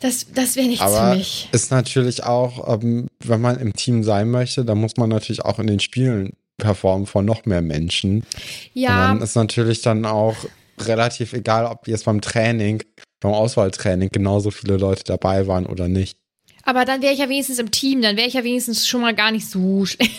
[0.00, 1.48] Das, das wäre nichts Aber für mich.
[1.52, 5.58] Ist natürlich auch, ähm, wenn man im Team sein möchte, dann muss man natürlich auch
[5.58, 8.24] in den Spielen performen vor noch mehr Menschen.
[8.72, 8.90] Ja.
[8.90, 10.36] Und dann ist natürlich dann auch
[10.80, 12.82] relativ egal, ob jetzt beim Training,
[13.20, 16.18] beim Auswahltraining genauso viele Leute dabei waren oder nicht.
[16.66, 19.14] Aber dann wäre ich ja wenigstens im Team, dann wäre ich ja wenigstens schon mal
[19.14, 20.12] gar nicht so schlecht.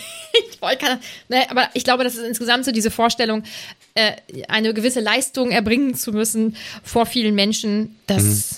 [1.28, 3.42] ne, aber ich glaube, das ist insgesamt so diese Vorstellung,
[3.94, 4.12] äh,
[4.48, 8.56] eine gewisse Leistung erbringen zu müssen vor vielen Menschen, das, mhm.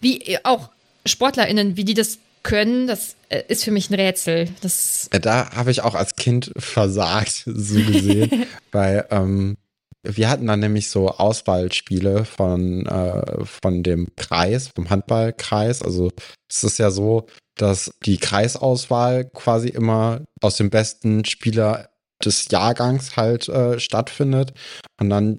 [0.00, 0.68] wie auch
[1.06, 4.48] SportlerInnen, wie die das können, das äh, ist für mich ein Rätsel.
[4.60, 8.46] Das da habe ich auch als Kind versagt, so gesehen.
[8.72, 9.56] weil ähm,
[10.04, 15.82] wir hatten dann nämlich so Auswahlspiele von, äh, von dem Kreis, vom Handballkreis.
[15.82, 16.10] Also
[16.50, 17.26] es ist ja so,
[17.56, 21.88] dass die Kreisauswahl quasi immer aus dem besten Spieler
[22.26, 24.52] des Jahrgangs halt äh, stattfindet.
[25.00, 25.38] Und dann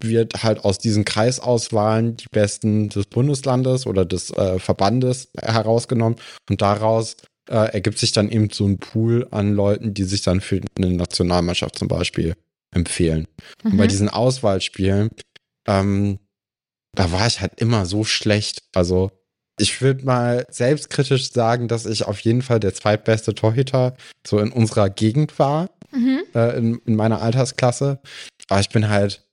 [0.00, 6.18] wird halt aus diesen Kreisauswahlen die Besten des Bundeslandes oder des äh, Verbandes herausgenommen.
[6.48, 7.16] Und daraus
[7.48, 10.92] äh, ergibt sich dann eben so ein Pool an Leuten, die sich dann für eine
[10.92, 12.34] Nationalmannschaft zum Beispiel
[12.74, 13.26] empfehlen.
[13.62, 13.72] Mhm.
[13.72, 13.88] Und bei mhm.
[13.88, 15.10] diesen Auswahlspielen,
[15.66, 16.18] ähm,
[16.94, 18.62] da war ich halt immer so schlecht.
[18.74, 19.10] Also
[19.58, 24.50] ich würde mal selbstkritisch sagen, dass ich auf jeden Fall der zweitbeste Torhüter so in
[24.50, 26.22] unserer Gegend war, mhm.
[26.34, 28.00] äh, in, in meiner Altersklasse.
[28.48, 29.24] Aber ich bin halt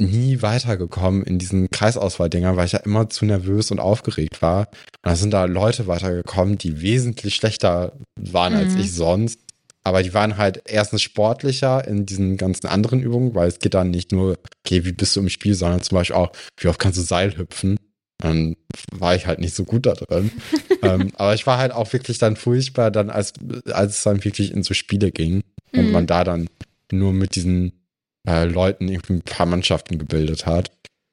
[0.00, 4.68] nie weitergekommen in diesen Kreisauswahldinger, weil ich ja immer zu nervös und aufgeregt war.
[4.68, 8.60] Und da sind da Leute weitergekommen, die wesentlich schlechter waren mhm.
[8.60, 9.40] als ich sonst.
[9.84, 13.90] Aber die waren halt erstens sportlicher in diesen ganzen anderen Übungen, weil es geht dann
[13.90, 16.98] nicht nur, okay, wie bist du im Spiel, sondern zum Beispiel auch, wie oft kannst
[16.98, 17.78] du Seil hüpfen?
[18.20, 18.56] Dann
[18.92, 20.30] war ich halt nicht so gut da drin.
[20.82, 23.32] ähm, aber ich war halt auch wirklich dann furchtbar, dann als,
[23.70, 25.92] als es dann wirklich in so Spiele ging und mhm.
[25.92, 26.48] man da dann
[26.92, 27.72] nur mit diesen
[28.26, 30.70] äh, Leuten irgendwie ein paar Mannschaften gebildet hat.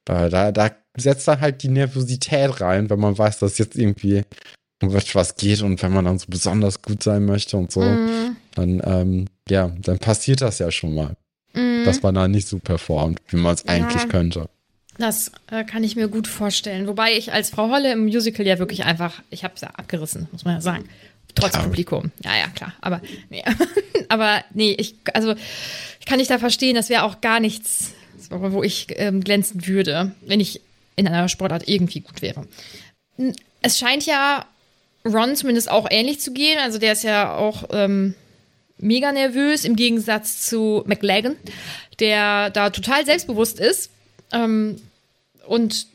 [0.08, 4.22] Äh, da, da setzt dann halt die Nervosität rein, wenn man weiß, dass jetzt irgendwie
[4.82, 8.36] um was geht und wenn man dann so besonders gut sein möchte und so, mhm.
[8.54, 11.16] dann, ähm, ja, dann passiert das ja schon mal.
[11.54, 11.84] Mhm.
[11.84, 13.72] Dass man da nicht so performt, wie man es ja.
[13.72, 14.48] eigentlich könnte.
[14.98, 16.86] Das äh, kann ich mir gut vorstellen.
[16.86, 20.28] Wobei ich als Frau Holle im Musical ja wirklich einfach, ich habe es ja abgerissen,
[20.32, 20.88] muss man ja sagen.
[21.36, 21.64] Trotz klar.
[21.64, 22.10] Publikum.
[22.24, 22.74] Ja, ja, klar.
[22.80, 23.44] Aber nee,
[24.08, 25.34] aber nee, ich, also
[26.00, 27.92] ich kann nicht da verstehen, das wäre auch gar nichts,
[28.30, 30.60] wo ich ähm, glänzen würde, wenn ich
[30.96, 32.46] in einer Sportart irgendwie gut wäre.
[33.62, 34.46] Es scheint ja
[35.04, 36.58] Ron zumindest auch ähnlich zu gehen.
[36.58, 38.14] Also der ist ja auch ähm,
[38.78, 41.36] mega nervös im Gegensatz zu McLagan,
[42.00, 43.90] der da total selbstbewusst ist.
[44.32, 44.80] Ähm,
[45.46, 45.86] und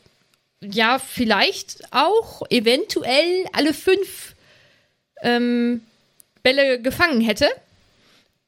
[0.60, 4.31] ja, vielleicht auch eventuell alle fünf
[5.22, 5.82] ähm,
[6.42, 7.48] Bälle gefangen hätte.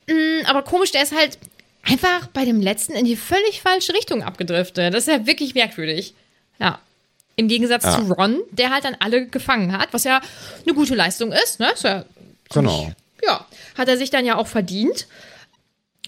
[0.08, 1.38] Mm, aber komisch, der ist halt
[1.82, 4.92] einfach bei dem letzten in die völlig falsche Richtung abgedriftet.
[4.94, 6.14] Das ist ja wirklich merkwürdig.
[6.58, 6.78] Ja.
[7.36, 7.96] Im Gegensatz ja.
[7.96, 10.20] zu Ron, der halt dann alle gefangen hat, was ja
[10.64, 11.72] eine gute Leistung ist, ne?
[11.72, 12.04] Ist ja
[12.52, 12.92] genau.
[13.24, 13.44] Ja,
[13.76, 15.06] hat er sich dann ja auch verdient.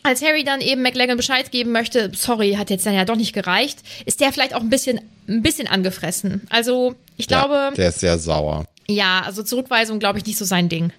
[0.05, 3.33] Als Harry dann eben McLagan Bescheid geben möchte, sorry, hat jetzt dann ja doch nicht
[3.33, 6.47] gereicht, ist der vielleicht auch ein bisschen, ein bisschen angefressen.
[6.49, 7.55] Also, ich glaube.
[7.55, 8.67] Ja, der ist sehr sauer.
[8.89, 10.93] Ja, also Zurückweisung, glaube ich, nicht so sein Ding.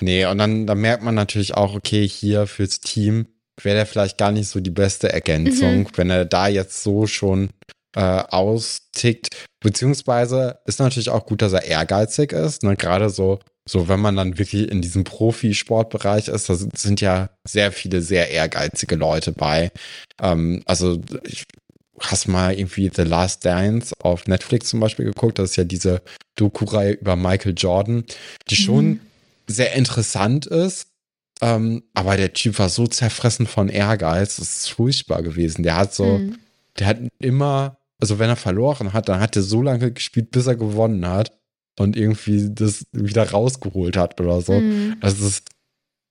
[0.00, 3.26] Nee, und dann, dann merkt man natürlich auch, okay, hier fürs Team
[3.60, 5.88] wäre der vielleicht gar nicht so die beste Ergänzung, mhm.
[5.96, 7.50] wenn er da jetzt so schon
[7.94, 9.28] äh, austickt.
[9.60, 12.62] Beziehungsweise ist natürlich auch gut, dass er ehrgeizig ist.
[12.62, 12.76] Ne?
[12.76, 13.38] Gerade so,
[13.68, 18.30] so, wenn man dann wirklich in diesem Profisportbereich ist, da sind ja sehr viele sehr
[18.30, 19.70] ehrgeizige Leute bei.
[20.20, 21.44] Ähm, also ich
[22.10, 25.38] hast mal irgendwie The Last Dance auf Netflix zum Beispiel geguckt.
[25.38, 26.02] Das ist ja diese
[26.36, 28.04] Doku-Reihe über Michael Jordan,
[28.48, 29.00] die schon mhm.
[29.46, 30.88] sehr interessant ist.
[31.40, 35.64] Ähm, aber der Typ war so zerfressen von Ehrgeiz, das ist furchtbar gewesen.
[35.64, 36.38] Der hat so, mhm.
[36.78, 40.46] der hat immer, also wenn er verloren hat, dann hat er so lange gespielt, bis
[40.46, 41.36] er gewonnen hat
[41.78, 44.52] und irgendwie das wieder rausgeholt hat oder so.
[44.52, 44.96] Mhm.
[45.00, 45.48] Das ist,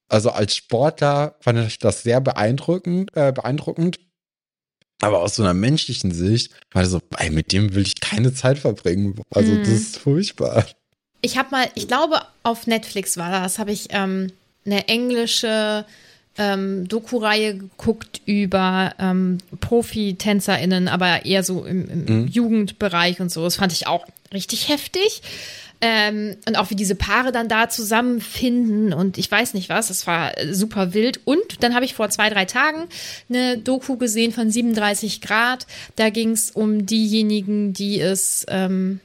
[0.09, 3.99] also als Sportler fand ich das sehr beeindruckend, äh, beeindruckend.
[5.01, 8.59] Aber aus so einer menschlichen Sicht war so, ey, mit dem will ich keine Zeit
[8.59, 9.19] verbringen.
[9.31, 9.59] Also, mhm.
[9.59, 10.65] das ist furchtbar.
[11.21, 14.31] Ich habe mal, ich glaube, auf Netflix war das, habe ich ähm,
[14.65, 15.85] eine englische
[16.37, 22.27] ähm, Doku-Reihe geguckt über ähm, Profi-TänzerInnen, aber eher so im, im mhm.
[22.27, 23.43] Jugendbereich und so.
[23.43, 25.21] Das fand ich auch richtig heftig.
[25.83, 30.05] Ähm, und auch wie diese Paare dann da zusammenfinden und ich weiß nicht was, das
[30.05, 31.19] war super wild.
[31.25, 32.87] Und dann habe ich vor zwei, drei Tagen
[33.29, 35.65] eine Doku gesehen von 37 Grad.
[35.95, 38.99] Da ging es um diejenigen, die es ähm,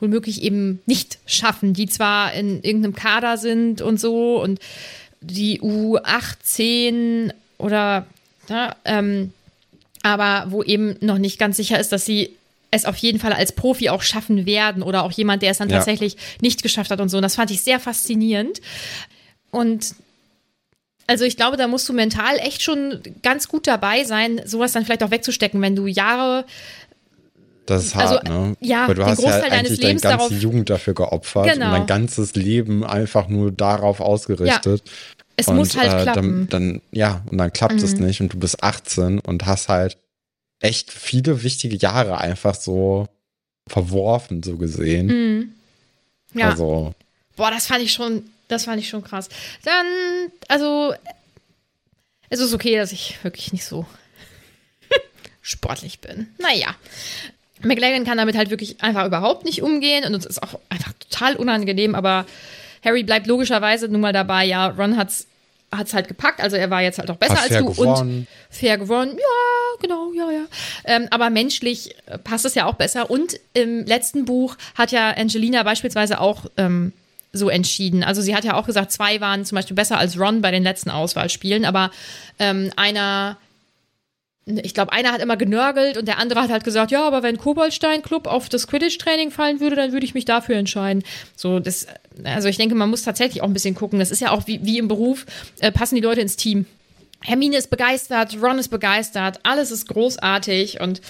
[0.00, 4.58] womöglich eben nicht schaffen, die zwar in irgendeinem Kader sind und so und
[5.20, 8.06] die U18 oder
[8.48, 9.32] ja, ähm,
[10.02, 12.30] aber wo eben noch nicht ganz sicher ist, dass sie
[12.70, 15.70] es auf jeden Fall als Profi auch schaffen werden oder auch jemand, der es dann
[15.70, 15.76] ja.
[15.76, 17.16] tatsächlich nicht geschafft hat und so.
[17.16, 18.60] Und das fand ich sehr faszinierend.
[19.50, 19.94] Und
[21.06, 24.84] also ich glaube, da musst du mental echt schon ganz gut dabei sein, sowas dann
[24.84, 26.44] vielleicht auch wegzustecken, wenn du Jahre
[27.68, 28.56] das ist hart, also, ne?
[28.60, 31.66] Ja, Weil du hast ja eigentlich deine ganze darauf, Jugend dafür geopfert genau.
[31.66, 34.82] und dein ganzes Leben einfach nur darauf ausgerichtet.
[34.86, 34.92] Ja.
[35.36, 36.48] Es und, muss halt äh, klappen.
[36.48, 37.84] Dann, dann, ja, und dann klappt mhm.
[37.84, 39.98] es nicht und du bist 18 und hast halt
[40.60, 43.08] echt viele wichtige Jahre einfach so
[43.66, 45.06] verworfen, so gesehen.
[45.06, 45.52] Mhm.
[46.34, 46.50] Ja.
[46.50, 46.94] Also.
[47.36, 49.28] Boah, das fand ich schon, das fand ich schon krass.
[49.64, 49.86] Dann,
[50.48, 50.94] also,
[52.30, 53.86] es ist okay, dass ich wirklich nicht so
[55.42, 56.28] sportlich bin.
[56.38, 56.74] Naja.
[57.60, 61.34] McLaren kann damit halt wirklich einfach überhaupt nicht umgehen und es ist auch einfach total
[61.34, 62.24] unangenehm, aber
[62.84, 65.26] Harry bleibt logischerweise nun mal dabei, ja, Ron hat's
[65.70, 68.00] hat's halt gepackt, also er war jetzt halt auch besser Hat als du gewonnen.
[68.20, 70.44] und fair gewonnen, ja, genau, ja, ja.
[70.84, 75.10] Ähm, aber menschlich äh, passt es ja auch besser und im letzten Buch hat ja
[75.10, 76.92] Angelina beispielsweise auch ähm,
[77.32, 78.02] so entschieden.
[78.02, 80.62] Also sie hat ja auch gesagt, zwei waren zum Beispiel besser als Ron bei den
[80.62, 81.90] letzten Auswahlspielen, aber
[82.38, 83.36] ähm, einer
[84.56, 87.36] ich glaube, einer hat immer genörgelt und der andere hat halt gesagt, ja, aber wenn
[87.36, 91.02] Koboldstein Club auf das Quidditch-Training fallen würde, dann würde ich mich dafür entscheiden.
[91.36, 91.86] So, das,
[92.24, 93.98] also ich denke, man muss tatsächlich auch ein bisschen gucken.
[93.98, 95.26] Das ist ja auch wie, wie im Beruf,
[95.60, 96.66] äh, passen die Leute ins Team.
[97.20, 101.00] Hermine ist begeistert, Ron ist begeistert, alles ist großartig und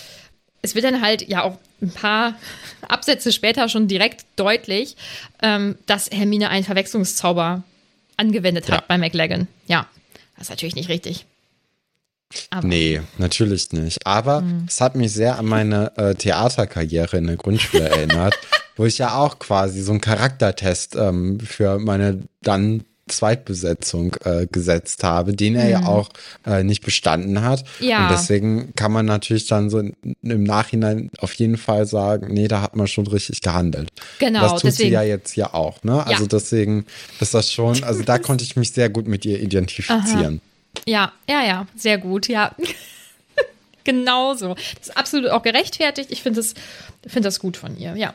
[0.63, 2.35] es wird dann halt ja auch ein paar
[2.89, 4.97] Absätze später schon direkt deutlich,
[5.43, 7.63] ähm, dass Hermine einen Verwechslungszauber
[8.17, 8.85] angewendet hat ja.
[8.89, 9.47] bei McLagan.
[9.67, 9.87] Ja,
[10.37, 11.27] das ist natürlich nicht richtig.
[12.51, 12.67] Aber.
[12.67, 14.07] Nee, natürlich nicht.
[14.07, 14.67] Aber mhm.
[14.69, 18.39] es hat mich sehr an meine äh, Theaterkarriere in der Grundschule erinnert,
[18.77, 25.03] wo ich ja auch quasi so einen Charaktertest ähm, für meine dann Zweitbesetzung äh, gesetzt
[25.03, 25.71] habe, den er mhm.
[25.71, 26.11] ja auch
[26.47, 27.65] äh, nicht bestanden hat.
[27.81, 28.05] Ja.
[28.05, 32.63] Und deswegen kann man natürlich dann so im Nachhinein auf jeden Fall sagen, nee, da
[32.63, 33.89] hat man schon richtig gehandelt.
[34.19, 34.43] Genau.
[34.43, 34.89] Das tut deswegen.
[34.91, 36.07] sie ja jetzt ja auch, ne?
[36.07, 36.29] Also ja.
[36.29, 36.87] deswegen
[37.21, 40.41] ist das schon, also da konnte ich mich sehr gut mit ihr identifizieren.
[40.43, 40.48] Aha.
[40.89, 42.55] Ja, ja, ja, sehr gut, ja.
[43.85, 44.55] Genauso.
[44.55, 46.11] Das ist absolut auch gerechtfertigt.
[46.11, 46.55] Ich finde das,
[47.07, 48.15] find das gut von ihr, ja.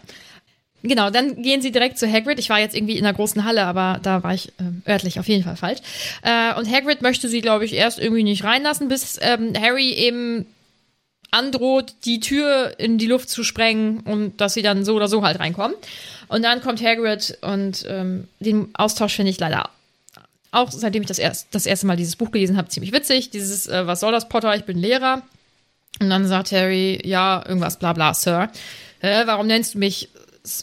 [0.81, 2.39] Genau, dann gehen sie direkt zu Hagrid.
[2.39, 5.27] Ich war jetzt irgendwie in der großen Halle, aber da war ich äh, örtlich auf
[5.27, 5.79] jeden Fall falsch.
[6.23, 10.45] Äh, und Hagrid möchte sie, glaube ich, erst irgendwie nicht reinlassen, bis ähm, Harry eben
[11.29, 15.23] androht, die Tür in die Luft zu sprengen und dass sie dann so oder so
[15.23, 15.77] halt reinkommen.
[16.27, 19.69] Und dann kommt Hagrid und ähm, den Austausch finde ich leider
[20.53, 23.31] auch seitdem ich das, erst, das erste Mal dieses Buch gelesen habe, ziemlich witzig.
[23.31, 24.55] Dieses, äh, was soll das, Potter?
[24.55, 25.23] Ich bin Lehrer.
[25.99, 28.49] Und dann sagt Harry, ja, irgendwas, bla bla, Sir.
[29.01, 30.09] Äh, warum nennst du mich,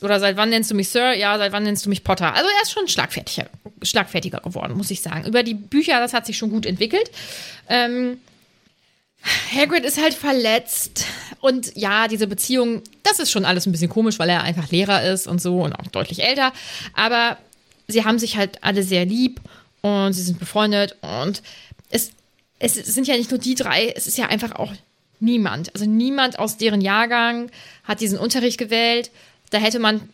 [0.02, 1.14] oder seit wann nennst du mich Sir?
[1.14, 2.34] Ja, seit wann nennst du mich Potter?
[2.34, 3.46] Also er ist schon schlagfertiger,
[3.82, 5.26] schlagfertiger geworden, muss ich sagen.
[5.26, 7.10] Über die Bücher, das hat sich schon gut entwickelt.
[7.68, 8.18] Ähm,
[9.54, 11.04] Hagrid ist halt verletzt
[11.40, 15.02] und ja, diese Beziehung, das ist schon alles ein bisschen komisch, weil er einfach Lehrer
[15.04, 16.52] ist und so und auch deutlich älter.
[16.94, 17.36] Aber
[17.86, 19.40] sie haben sich halt alle sehr lieb
[19.82, 21.42] und sie sind befreundet und
[21.90, 22.12] es,
[22.58, 24.72] es sind ja nicht nur die drei, es ist ja einfach auch
[25.18, 25.74] niemand.
[25.74, 27.50] Also niemand aus deren Jahrgang
[27.84, 29.10] hat diesen Unterricht gewählt.
[29.50, 30.08] Da hätte man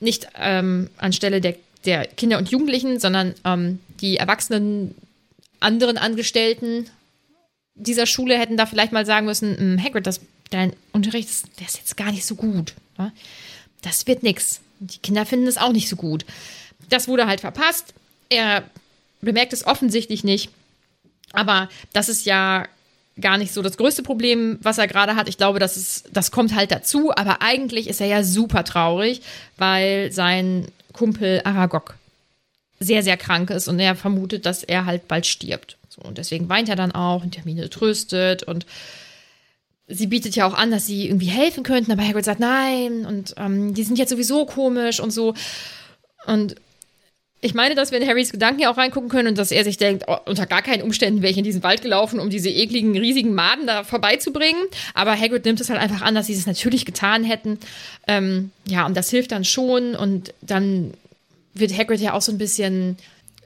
[0.00, 4.94] nicht ähm, anstelle der der Kinder und Jugendlichen, sondern ähm, die erwachsenen
[5.60, 6.86] anderen Angestellten
[7.74, 10.20] dieser Schule hätten da vielleicht mal sagen müssen, hm, Hagrid, das,
[10.50, 11.28] dein Unterricht,
[11.60, 12.74] der ist jetzt gar nicht so gut.
[12.98, 13.12] Ne?
[13.82, 14.60] Das wird nix.
[14.80, 16.24] Die Kinder finden es auch nicht so gut.
[16.88, 17.94] Das wurde halt verpasst.
[18.28, 18.64] Er
[19.26, 20.50] bemerkt es offensichtlich nicht.
[21.32, 22.66] Aber das ist ja
[23.20, 25.28] gar nicht so das größte Problem, was er gerade hat.
[25.28, 27.12] Ich glaube, das, ist, das kommt halt dazu.
[27.14, 29.20] Aber eigentlich ist er ja super traurig,
[29.58, 31.94] weil sein Kumpel Aragog
[32.78, 35.76] sehr, sehr krank ist und er vermutet, dass er halt bald stirbt.
[35.88, 38.66] So, und deswegen weint er dann auch und Termine tröstet und
[39.88, 43.34] sie bietet ja auch an, dass sie irgendwie helfen könnten, aber Hagrid sagt nein und
[43.38, 45.34] ähm, die sind jetzt sowieso komisch und so.
[46.26, 46.56] Und
[47.40, 49.76] ich meine, dass wir in Harrys Gedanken ja auch reingucken können und dass er sich
[49.76, 52.96] denkt, oh, unter gar keinen Umständen wäre ich in diesen Wald gelaufen, um diese ekligen,
[52.96, 54.62] riesigen Maden da vorbeizubringen.
[54.94, 57.58] Aber Hagrid nimmt es halt einfach an, dass sie es natürlich getan hätten.
[58.08, 59.94] Ähm, ja, und das hilft dann schon.
[59.94, 60.94] Und dann
[61.52, 62.96] wird Hagrid ja auch so ein bisschen,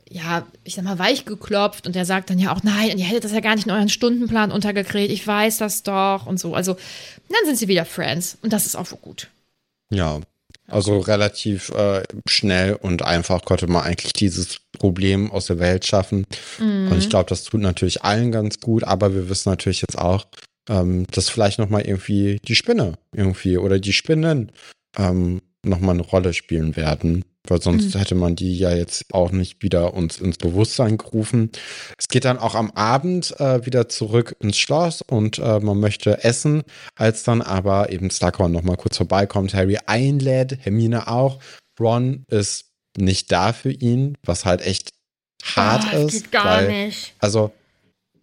[0.08, 1.86] ja, ich sag mal, weich geklopft.
[1.86, 3.88] Und er sagt dann ja auch, nein, ihr hättet das ja gar nicht in euren
[3.88, 5.12] Stundenplan untergekriegt.
[5.12, 6.54] Ich weiß das doch und so.
[6.54, 6.76] Also,
[7.28, 8.38] dann sind sie wieder Friends.
[8.40, 9.28] Und das ist auch gut.
[9.90, 10.20] Ja,
[10.70, 16.26] also relativ äh, schnell und einfach konnte man eigentlich dieses Problem aus der Welt schaffen.
[16.58, 16.90] Mhm.
[16.90, 20.26] Und ich glaube, das tut natürlich allen ganz gut, aber wir wissen natürlich jetzt auch,
[20.68, 24.52] ähm, dass vielleicht nochmal irgendwie die Spinne irgendwie oder die Spinnen
[24.96, 27.98] ähm, nochmal eine Rolle spielen werden weil sonst mhm.
[27.98, 31.50] hätte man die ja jetzt auch nicht wieder uns ins Bewusstsein gerufen.
[31.98, 36.22] Es geht dann auch am Abend äh, wieder zurück ins Schloss und äh, man möchte
[36.24, 36.62] essen,
[36.96, 41.40] als dann aber eben Slughorn nochmal kurz vorbeikommt, Harry einlädt, Hermine auch.
[41.78, 42.66] Ron ist
[42.96, 44.90] nicht da für ihn, was halt echt
[45.42, 46.24] hart oh, ist.
[46.24, 47.14] Geht gar weil, nicht.
[47.18, 47.52] Also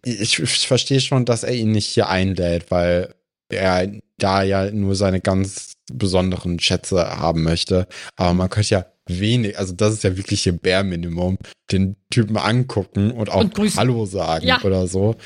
[0.04, 3.14] ich, ich verstehe schon, dass er ihn nicht hier einlädt, weil
[3.50, 7.86] er da ja nur seine ganz besonderen Schätze haben möchte.
[8.16, 11.38] Aber man könnte ja wenig, also das ist ja wirklich hier Bare Minimum,
[11.72, 14.62] den Typen angucken und auch und Hallo sagen ja.
[14.62, 15.16] oder so.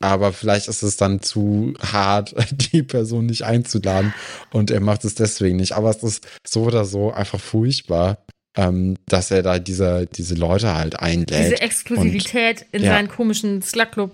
[0.00, 2.34] Aber vielleicht ist es dann zu hart,
[2.72, 4.14] die Person nicht einzuladen
[4.52, 5.72] und er macht es deswegen nicht.
[5.72, 8.18] Aber es ist so oder so einfach furchtbar,
[8.56, 11.30] ähm, dass er da diese, diese Leute halt einlädt.
[11.30, 12.92] Diese Exklusivität und, in ja.
[12.92, 14.12] seinen komischen Slug-Club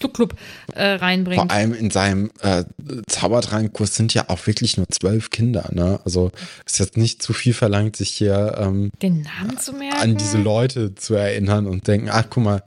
[0.00, 0.34] Club
[0.74, 1.40] äh, reinbringt.
[1.40, 2.64] Vor allem in seinem äh,
[3.06, 5.68] Zaubertrankkurs sind ja auch wirklich nur zwölf Kinder.
[5.72, 6.00] Ne?
[6.04, 6.30] Also
[6.66, 10.38] ist jetzt nicht zu viel verlangt, sich hier ähm, den Namen zu merken, an diese
[10.38, 12.62] Leute zu erinnern und denken, ach guck mal,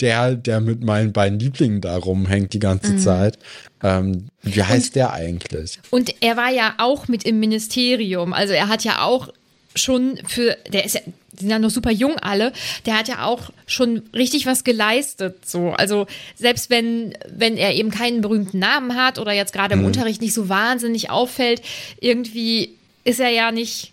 [0.00, 2.98] der, der mit meinen beiden Lieblingen da rumhängt die ganze mhm.
[2.98, 3.38] Zeit.
[3.82, 5.80] Ähm, wie heißt und, der eigentlich?
[5.90, 8.32] Und er war ja auch mit im Ministerium.
[8.32, 9.28] Also er hat ja auch
[9.76, 11.00] schon für, der ist ja,
[11.32, 12.52] die sind ja noch super jung alle,
[12.86, 15.46] der hat ja auch schon richtig was geleistet.
[15.48, 15.70] So.
[15.70, 19.86] Also selbst wenn, wenn er eben keinen berühmten Namen hat oder jetzt gerade im mhm.
[19.86, 21.62] Unterricht nicht so wahnsinnig auffällt,
[22.00, 22.74] irgendwie
[23.04, 23.92] ist er ja nicht,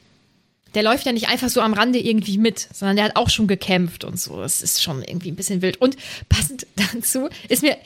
[0.74, 3.48] der läuft ja nicht einfach so am Rande irgendwie mit, sondern der hat auch schon
[3.48, 4.42] gekämpft und so.
[4.42, 5.80] Das ist schon irgendwie ein bisschen wild.
[5.82, 5.98] Und
[6.30, 7.78] passend dazu ist mir,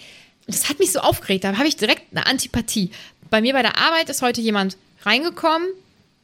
[0.46, 2.92] das hat mich so aufgeregt, da habe ich direkt eine Antipathie.
[3.30, 5.68] Bei mir bei der Arbeit ist heute jemand reingekommen,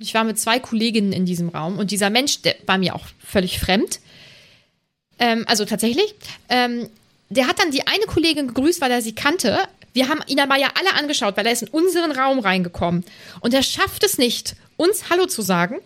[0.03, 3.05] ich war mit zwei Kolleginnen in diesem Raum und dieser Mensch, der war mir auch
[3.25, 3.99] völlig fremd.
[5.17, 6.13] Ähm, also tatsächlich.
[6.49, 6.89] Ähm,
[7.29, 9.57] der hat dann die eine Kollegin gegrüßt, weil er sie kannte.
[9.93, 13.05] Wir haben ihn aber ja alle angeschaut, weil er ist in unseren Raum reingekommen.
[13.39, 15.79] Und er schafft es nicht, uns Hallo zu sagen.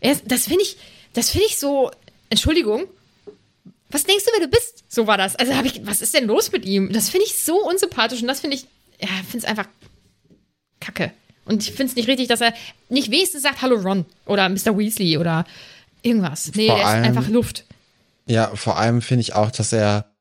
[0.00, 0.76] Er, das finde ich,
[1.12, 1.90] das ich so,
[2.30, 2.84] Entschuldigung,
[3.90, 4.84] was denkst du, wer du bist?
[4.88, 5.36] So war das.
[5.36, 6.92] Also habe ich, was ist denn los mit ihm?
[6.92, 8.66] Das finde ich so unsympathisch und das finde ich,
[9.00, 9.66] ja, finde es einfach
[10.80, 11.12] kacke.
[11.48, 12.52] Und ich finde es nicht richtig, dass er
[12.90, 14.76] nicht wenigstens sagt, hallo Ron oder Mr.
[14.76, 15.46] Weasley oder
[16.02, 16.52] irgendwas.
[16.54, 17.64] Nee, vor der allem, ist einfach Luft.
[18.26, 20.12] Ja, vor allem finde ich auch, dass er,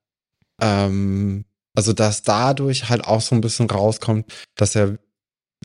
[0.61, 1.43] ähm,
[1.75, 4.97] also dass dadurch halt auch so ein bisschen rauskommt, dass er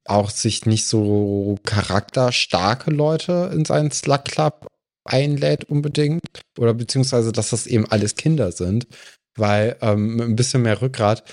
[0.04, 4.66] auch sich nicht so charakterstarke Leute in seinen Slug Club
[5.04, 6.42] einlädt unbedingt.
[6.58, 8.88] Oder beziehungsweise, dass das eben alles Kinder sind.
[9.36, 11.24] Weil ähm, mit ein bisschen mehr Rückgrat er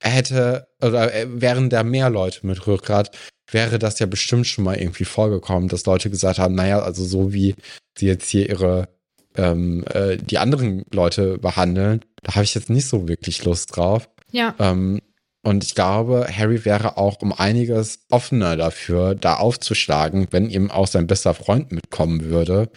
[0.00, 3.16] hätte, oder wären da mehr Leute mit Rückgrat,
[3.50, 7.32] wäre das ja bestimmt schon mal irgendwie vorgekommen, dass Leute gesagt haben, naja, also so
[7.32, 7.54] wie
[7.96, 8.88] sie jetzt hier ihre
[9.36, 14.08] ähm, äh, die anderen Leute behandeln, da habe ich jetzt nicht so wirklich Lust drauf.
[14.32, 14.54] Ja.
[14.58, 15.00] Ähm,
[15.42, 20.88] und ich glaube, Harry wäre auch um einiges offener dafür, da aufzuschlagen, wenn ihm auch
[20.88, 22.70] sein bester Freund mitkommen würde.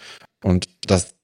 [0.43, 1.15] Und dass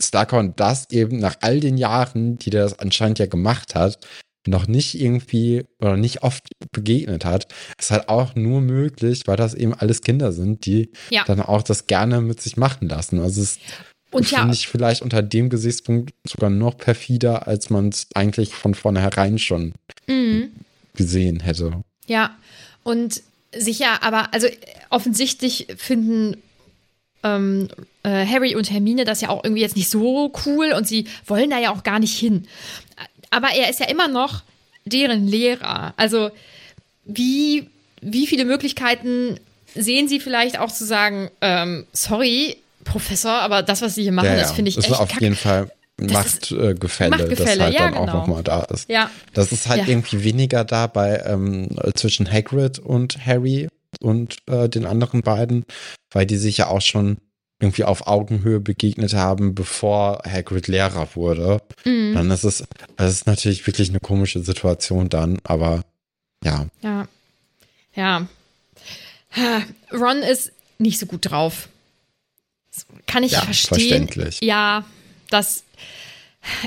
[0.00, 3.98] Slughorn das eben nach all den Jahren, die der das anscheinend ja gemacht hat,
[4.46, 9.54] noch nicht irgendwie oder nicht oft begegnet hat, ist halt auch nur möglich, weil das
[9.54, 11.24] eben alles Kinder sind, die ja.
[11.24, 13.20] dann auch das gerne mit sich machen lassen.
[13.20, 13.58] Also es
[14.10, 14.50] finde ja.
[14.50, 19.74] ich vielleicht unter dem Gesichtspunkt sogar noch perfider, als man es eigentlich von vornherein schon
[20.06, 20.50] mhm.
[20.94, 21.82] gesehen hätte.
[22.06, 22.36] Ja,
[22.82, 23.22] und
[23.54, 24.48] sicher, aber also
[24.88, 26.36] offensichtlich finden
[27.22, 27.68] ähm,
[28.02, 31.50] äh, Harry und Hermine das ja auch irgendwie jetzt nicht so cool und sie wollen
[31.50, 32.46] da ja auch gar nicht hin.
[33.30, 34.42] Aber er ist ja immer noch
[34.84, 35.94] deren Lehrer.
[35.96, 36.30] Also
[37.04, 37.68] wie,
[38.00, 39.38] wie viele Möglichkeiten
[39.74, 44.26] sehen sie vielleicht auch zu sagen, ähm, sorry, Professor, aber das, was sie hier machen,
[44.26, 44.40] ja, ja.
[44.40, 45.70] das finde ich das echt ist auf jeden Fall
[46.00, 48.02] Machtgefälle, Machtgefälle, das halt ja, dann genau.
[48.02, 48.88] auch nochmal da ist.
[48.88, 49.10] Ja.
[49.34, 49.88] Das ist halt Ja.
[49.88, 53.68] irgendwie weniger da bei ähm, zwischen Hagrid und Harry
[54.00, 55.64] und äh, den anderen beiden,
[56.10, 57.18] weil die sich ja auch schon
[57.60, 61.60] irgendwie auf Augenhöhe begegnet haben, bevor Hagrid Lehrer wurde.
[61.84, 62.14] Mhm.
[62.14, 62.64] Dann ist es,
[62.96, 65.82] es ist natürlich wirklich eine komische Situation dann, aber
[66.42, 66.66] ja.
[66.82, 67.06] Ja.
[67.94, 68.26] Ja.
[69.92, 71.68] Ron ist nicht so gut drauf.
[72.72, 73.78] Das kann ich Ja, verstehen.
[73.78, 74.38] verständlich.
[74.42, 74.84] Ja,
[75.28, 75.64] das.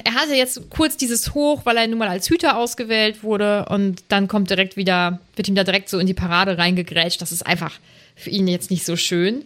[0.03, 4.03] Er hatte jetzt kurz dieses Hoch, weil er nun mal als Hüter ausgewählt wurde und
[4.09, 7.19] dann kommt direkt wieder, wird ihm da direkt so in die Parade reingegrätscht.
[7.23, 7.79] Das ist einfach
[8.15, 9.43] für ihn jetzt nicht so schön.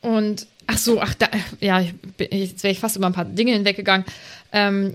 [0.00, 1.28] Und ach so, ach da,
[1.60, 1.80] ja,
[2.30, 4.06] jetzt wäre ich fast über ein paar Dinge hinweggegangen.
[4.52, 4.94] Ähm,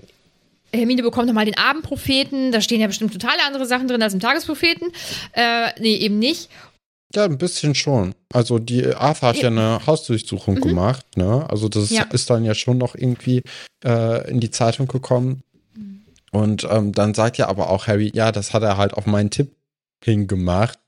[0.72, 2.50] Hermine bekommt nochmal den Abendpropheten.
[2.50, 4.88] Da stehen ja bestimmt total andere Sachen drin als im Tagespropheten.
[5.32, 6.48] Äh, nee, eben nicht.
[7.14, 8.14] Ja, ein bisschen schon.
[8.32, 11.46] Also die Arthur hat ja, eine Hausdurchsuchung gemacht, ne?
[11.48, 12.02] Also das Ja.
[12.12, 13.42] ist dann ja schon noch irgendwie
[13.84, 15.42] äh, in die Zeitung gekommen.
[16.32, 19.30] Und ähm, dann sagt ja aber auch Harry, ja, das hat er halt auf meinen
[19.30, 19.52] Tipp
[20.02, 20.78] hingemacht.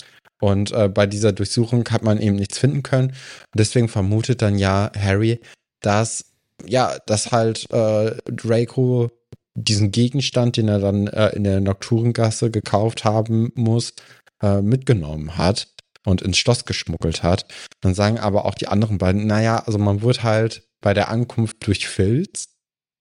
[0.40, 3.08] Und äh, bei dieser Durchsuchung hat man eben nichts finden können.
[3.08, 5.40] Und deswegen vermutet dann ja Harry,
[5.80, 9.10] dass ja, dass halt äh, Draco
[9.54, 13.94] diesen Gegenstand, den er dann äh, in der Nocturengasse gekauft haben muss,
[14.42, 15.68] äh, mitgenommen hat
[16.04, 17.46] und ins Schloss geschmuggelt hat.
[17.80, 21.66] Dann sagen aber auch die anderen beiden, naja, also man wurde halt bei der Ankunft
[21.66, 22.50] durchfilzt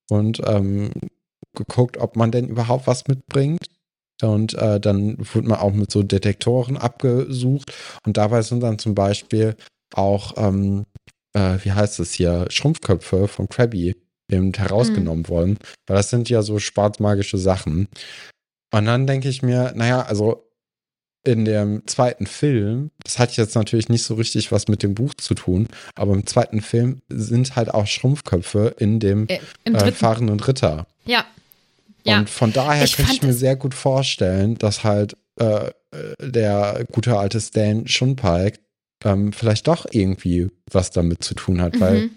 [0.10, 0.92] und ähm,
[1.56, 3.66] geguckt, ob man denn überhaupt was mitbringt.
[4.22, 7.74] Und äh, dann wurde man auch mit so Detektoren abgesucht.
[8.06, 9.56] Und dabei sind dann zum Beispiel
[9.94, 10.86] auch, ähm,
[11.34, 13.96] äh, wie heißt es hier, Schrumpfköpfe von Krabby
[14.32, 15.58] eben herausgenommen worden.
[15.88, 17.88] Weil das sind ja so schwarzmagische Sachen.
[18.74, 20.42] Und dann denke ich mir, naja, also
[21.24, 25.14] in dem zweiten Film, das hat jetzt natürlich nicht so richtig was mit dem Buch
[25.16, 30.40] zu tun, aber im zweiten Film sind halt auch Schrumpfköpfe in dem Äh, äh, fahrenden
[30.40, 30.88] Ritter.
[31.06, 31.26] ja.
[32.06, 32.20] Ja.
[32.20, 35.72] Und von daher Ich könnte ich mir es- sehr gut vorstellen, dass halt äh,
[36.22, 38.60] der gute alte Stan Schunpike
[39.04, 42.12] ähm, vielleicht doch irgendwie was damit zu tun hat, weil Mhm.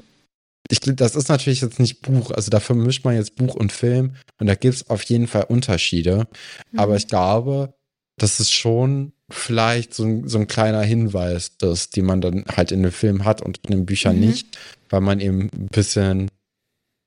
[0.71, 3.73] ich glaube, das ist natürlich jetzt nicht Buch, also dafür mischt man jetzt Buch und
[3.73, 6.27] Film und da gibt es auf jeden Fall Unterschiede.
[6.73, 6.79] Mhm.
[6.79, 7.75] Aber ich glaube,
[8.21, 12.73] das ist schon vielleicht so ein, so ein kleiner Hinweis, dass, die man dann halt
[12.73, 14.27] in den Film hat und in den Büchern Mhm.
[14.27, 14.59] nicht,
[14.91, 16.31] weil man eben ein bisschen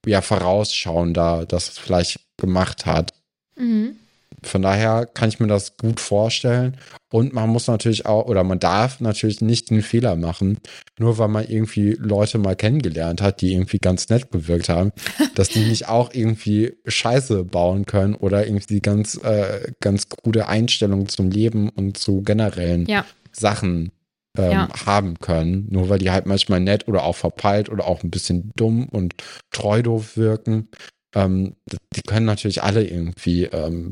[0.05, 3.13] ja vorausschauender das vielleicht gemacht hat.
[3.57, 3.95] Mhm.
[4.43, 6.77] Von daher kann ich mir das gut vorstellen.
[7.11, 10.57] Und man muss natürlich auch, oder man darf natürlich nicht den Fehler machen,
[10.97, 14.93] nur weil man irgendwie Leute mal kennengelernt hat, die irgendwie ganz nett gewirkt haben,
[15.35, 21.07] dass die nicht auch irgendwie Scheiße bauen können oder irgendwie ganz, äh, ganz gute Einstellungen
[21.07, 23.05] zum Leben und zu generellen Ja.
[23.31, 23.91] Sachen
[24.37, 24.69] ähm, Ja.
[24.85, 28.51] haben können, nur weil die halt manchmal nett oder auch verpeilt oder auch ein bisschen
[28.55, 29.13] dumm und
[29.51, 30.69] treu doof wirken.
[31.13, 31.55] Ähm,
[31.95, 33.91] die können natürlich alle irgendwie ähm,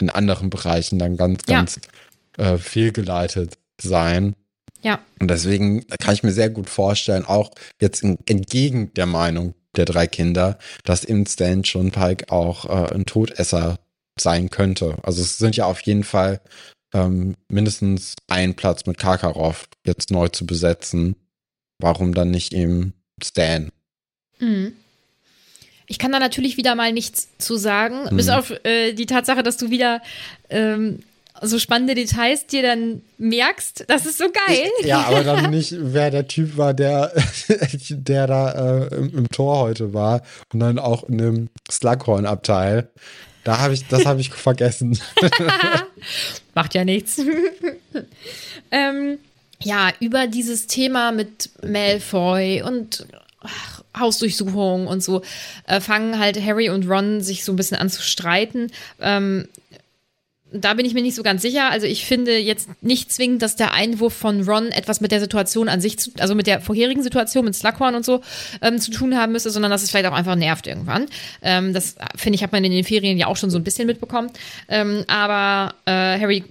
[0.00, 1.58] in anderen Bereichen dann ganz, Ja.
[1.58, 1.80] ganz
[2.38, 4.34] äh, fehlgeleitet sein.
[4.82, 5.00] Ja.
[5.20, 7.50] Und deswegen kann ich mir sehr gut vorstellen, auch
[7.80, 13.06] jetzt in, entgegen der Meinung der drei Kinder, dass eben Stan Schunpike auch äh, ein
[13.06, 13.78] Todesser
[14.20, 14.96] sein könnte.
[15.02, 16.40] Also es sind ja auf jeden Fall
[16.92, 21.16] ähm, mindestens ein Platz mit Karkaroff jetzt neu zu besetzen.
[21.78, 22.92] Warum dann nicht eben
[23.22, 23.70] Stan?
[24.38, 24.74] Mhm.
[25.86, 28.16] Ich kann da natürlich wieder mal nichts zu sagen, Mhm.
[28.16, 30.00] bis auf äh, die Tatsache, dass du wieder
[30.50, 31.00] ähm,
[31.44, 33.84] so spannende Details dir dann merkst.
[33.88, 34.68] Das ist so geil.
[34.84, 37.12] Ja, aber dann nicht, wer der Typ war, der,
[37.90, 38.50] der da
[38.84, 40.22] äh, im, im Tor heute war
[40.52, 42.88] und dann auch in dem Slughorn-Abteil.
[43.44, 44.96] Da habe ich, das habe ich vergessen.
[46.54, 47.20] Macht ja nichts.
[48.70, 49.18] ähm,
[49.62, 53.06] ja, über dieses Thema mit Malfoy und
[53.40, 55.22] ach, Hausdurchsuchung und so
[55.66, 58.70] äh, fangen halt Harry und Ron sich so ein bisschen an zu streiten.
[59.00, 59.48] Ähm,
[60.54, 61.70] da bin ich mir nicht so ganz sicher.
[61.70, 65.68] Also ich finde jetzt nicht zwingend, dass der Einwurf von Ron etwas mit der Situation
[65.68, 68.20] an sich, zu, also mit der vorherigen Situation mit Slughorn und so
[68.60, 71.06] ähm, zu tun haben müsste, sondern dass es vielleicht auch einfach nervt irgendwann.
[71.42, 73.86] Ähm, das finde ich, hat man in den Ferien ja auch schon so ein bisschen
[73.86, 74.30] mitbekommen.
[74.68, 76.44] Ähm, aber äh, Harry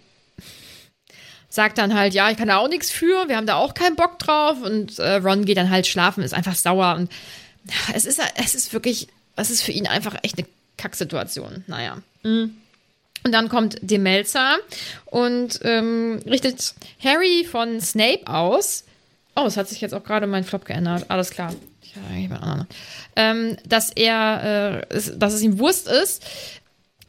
[1.52, 3.96] sagt dann halt, ja, ich kann da auch nichts für, wir haben da auch keinen
[3.96, 7.12] Bock drauf und äh, Ron geht dann halt schlafen, ist einfach sauer und
[7.66, 10.48] ja, es ist, es ist wirklich, es ist für ihn einfach echt eine
[10.78, 11.64] Kacksituation.
[11.68, 11.98] Naja.
[12.24, 12.56] Mhm.
[13.24, 14.56] Und dann kommt Demelza
[15.06, 16.74] und ähm, richtet
[17.04, 18.86] Harry von Snape aus.
[19.36, 21.06] Oh, es hat sich jetzt auch gerade mein Flop geändert.
[21.10, 21.54] Alles klar.
[21.84, 22.30] Ich
[23.16, 26.24] ähm, dass er, äh, dass es ihm Wurst ist,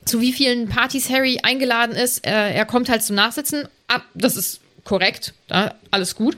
[0.04, 2.26] zu wie vielen Partys Harry eingeladen ist.
[2.26, 3.68] Äh, er kommt halt zum Nachsitzen.
[3.88, 5.34] Ah, das ist korrekt.
[5.48, 6.36] Da, alles gut.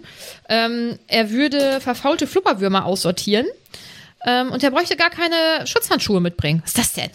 [0.49, 3.47] Ähm, er würde verfaulte Flupperwürmer aussortieren.
[4.27, 6.63] Ähm, und er bräuchte gar keine Schutzhandschuhe mitbringen.
[6.63, 7.11] Was ist das denn?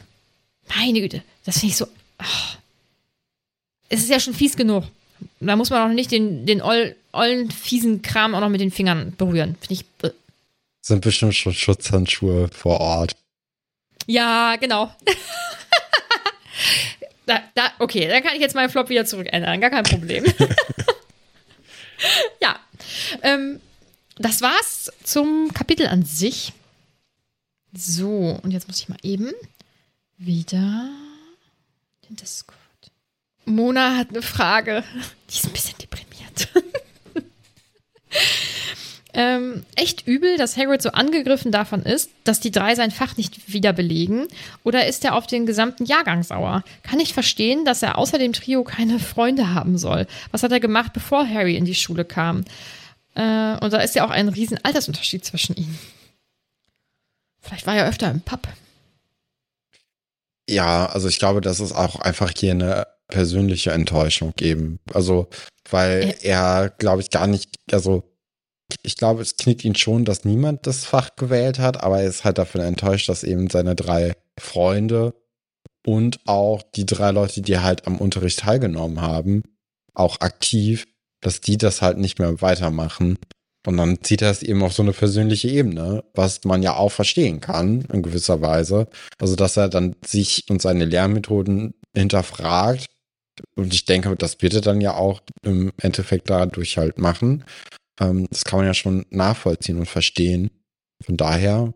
[0.76, 1.24] Meine Güte.
[1.45, 1.88] Das finde ich so.
[2.20, 2.58] Oh.
[3.89, 4.84] Es ist ja schon fies genug.
[5.39, 8.72] Da muss man auch nicht den, den oll, ollen, fiesen Kram auch noch mit den
[8.72, 9.56] Fingern berühren.
[9.60, 9.86] Finde ich.
[10.04, 10.14] Äh.
[10.82, 13.16] Sind bestimmt schon Schutzhandschuhe vor Ort.
[14.06, 14.91] Ja, genau.
[17.26, 19.62] da, da, okay, dann kann ich jetzt meinen Flop wieder zurückändern.
[19.62, 20.26] Gar kein Problem.
[22.41, 22.60] ja.
[23.22, 23.62] Ähm,
[24.18, 26.53] das war's zum Kapitel an sich.
[27.74, 29.32] So, und jetzt muss ich mal eben
[30.18, 30.89] wieder
[32.10, 32.57] den Discord.
[33.45, 34.84] Mona hat eine Frage.
[35.30, 35.68] Die ist ein bisschen
[39.20, 43.51] ähm, echt übel, dass Hagrid so angegriffen davon ist, dass die drei sein Fach nicht
[43.51, 44.30] wieder belegen.
[44.63, 46.63] Oder ist er auf den gesamten Jahrgang sauer?
[46.84, 50.07] Kann ich verstehen, dass er außer dem Trio keine Freunde haben soll.
[50.32, 52.45] Was hat er gemacht, bevor Harry in die Schule kam?
[53.13, 55.78] Äh, und da ist ja auch ein riesen Altersunterschied zwischen ihnen.
[57.41, 58.47] Vielleicht war er öfter im Pub.
[60.49, 64.80] Ja, also ich glaube, das ist auch einfach hier eine persönliche Enttäuschung geben.
[64.93, 65.28] Also,
[65.70, 68.09] weil er, glaube ich, gar nicht, also
[68.84, 72.24] ich glaube, es knickt ihn schon, dass niemand das Fach gewählt hat, aber er ist
[72.24, 75.13] halt davon enttäuscht, dass eben seine drei Freunde
[75.86, 79.43] und auch die drei Leute, die halt am Unterricht teilgenommen haben,
[79.93, 80.86] auch aktiv,
[81.22, 83.17] dass die das halt nicht mehr weitermachen.
[83.67, 86.91] Und dann zieht er es eben auf so eine persönliche Ebene, was man ja auch
[86.91, 88.88] verstehen kann, in gewisser Weise.
[89.20, 92.86] Also, dass er dann sich und seine Lehrmethoden hinterfragt
[93.55, 97.43] und ich denke, das wird er dann ja auch im Endeffekt dadurch halt machen.
[98.00, 100.50] Ähm, das kann man ja schon nachvollziehen und verstehen.
[101.02, 101.74] Von daher,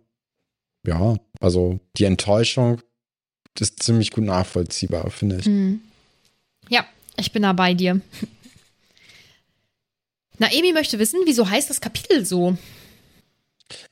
[0.85, 2.81] ja, also die Enttäuschung
[3.59, 5.45] ist ziemlich gut nachvollziehbar, finde ich.
[5.45, 5.81] Mhm.
[6.69, 6.85] Ja,
[7.17, 8.01] ich bin da bei dir.
[10.39, 12.57] Naemi möchte wissen, wieso heißt das Kapitel so?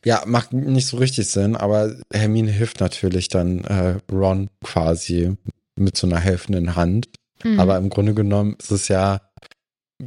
[0.04, 5.36] Ja, macht nicht so richtig Sinn, aber Hermine hilft natürlich dann äh, Ron quasi
[5.76, 7.10] mit so einer helfenden Hand.
[7.44, 7.60] Mhm.
[7.60, 9.22] Aber im Grunde genommen ist es ja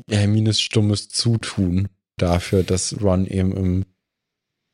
[0.09, 3.85] Hermines stummes Zutun dafür, dass Ron eben im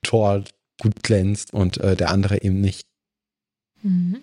[0.03, 0.45] Tor
[0.81, 2.87] gut glänzt und äh, der andere eben nicht.
[3.83, 4.21] Mhm.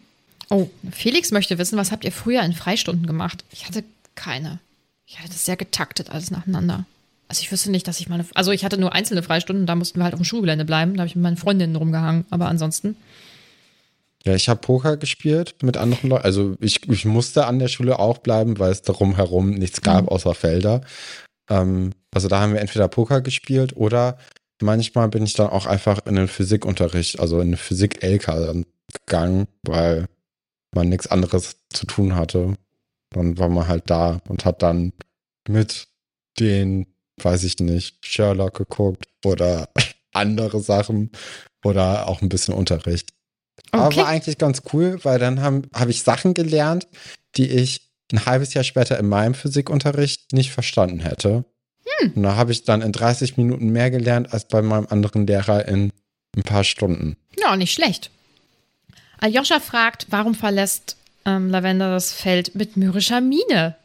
[0.50, 3.44] Oh, Felix möchte wissen, was habt ihr früher in Freistunden gemacht?
[3.52, 3.84] Ich hatte
[4.16, 4.60] keine.
[5.06, 6.86] Ich hatte das sehr getaktet, alles nacheinander.
[7.28, 8.26] Also ich wüsste nicht, dass ich meine.
[8.34, 10.94] Also ich hatte nur einzelne Freistunden, da mussten wir halt auf dem Schulgelände bleiben.
[10.94, 12.26] Da habe ich mit meinen Freundinnen rumgehangen.
[12.30, 12.96] Aber ansonsten.
[14.24, 16.26] Ja, ich habe Poker gespielt mit anderen Leuten.
[16.26, 20.04] Also ich, ich musste an der Schule auch bleiben, weil es darum herum nichts gab
[20.04, 20.10] mhm.
[20.10, 20.82] außer Felder.
[21.50, 24.18] Ähm, also da haben wir entweder Poker gespielt oder
[24.62, 30.08] manchmal bin ich dann auch einfach in den Physikunterricht, also in den Physik-LK gegangen, weil
[30.74, 32.56] man nichts anderes zu tun hatte.
[33.12, 34.94] Dann war man halt da und hat dann
[35.48, 35.88] mit
[36.40, 36.88] den,
[37.22, 39.70] weiß ich nicht, Sherlock geguckt oder
[40.14, 41.12] andere Sachen
[41.64, 43.14] oder auch ein bisschen Unterricht.
[43.72, 43.82] Okay.
[43.82, 46.88] Aber war eigentlich ganz cool, weil dann habe hab ich Sachen gelernt,
[47.36, 51.46] die ich ein halbes Jahr später in meinem Physikunterricht nicht verstanden hätte.
[52.00, 52.14] Hm.
[52.16, 55.68] Und da habe ich dann in 30 Minuten mehr gelernt als bei meinem anderen Lehrer
[55.68, 55.92] in
[56.36, 57.18] ein paar Stunden.
[57.40, 58.12] Ja, nicht schlecht.
[59.20, 63.76] Aljoscha fragt, warum verlässt ähm, Lavender das Feld mit mürrischer Miene?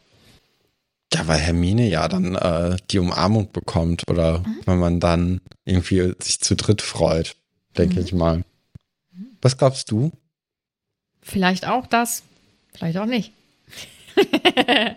[1.13, 4.59] Ja, weil Hermine ja dann äh, die Umarmung bekommt oder mhm.
[4.65, 7.35] wenn man dann irgendwie sich zu dritt freut,
[7.77, 8.05] denke mhm.
[8.05, 8.43] ich mal.
[9.41, 10.11] Was glaubst du?
[11.21, 12.23] Vielleicht auch das,
[12.75, 13.31] vielleicht auch nicht.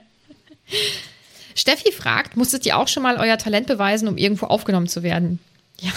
[1.56, 5.40] Steffi fragt, musstet ihr auch schon mal euer Talent beweisen, um irgendwo aufgenommen zu werden?
[5.80, 5.92] Ja.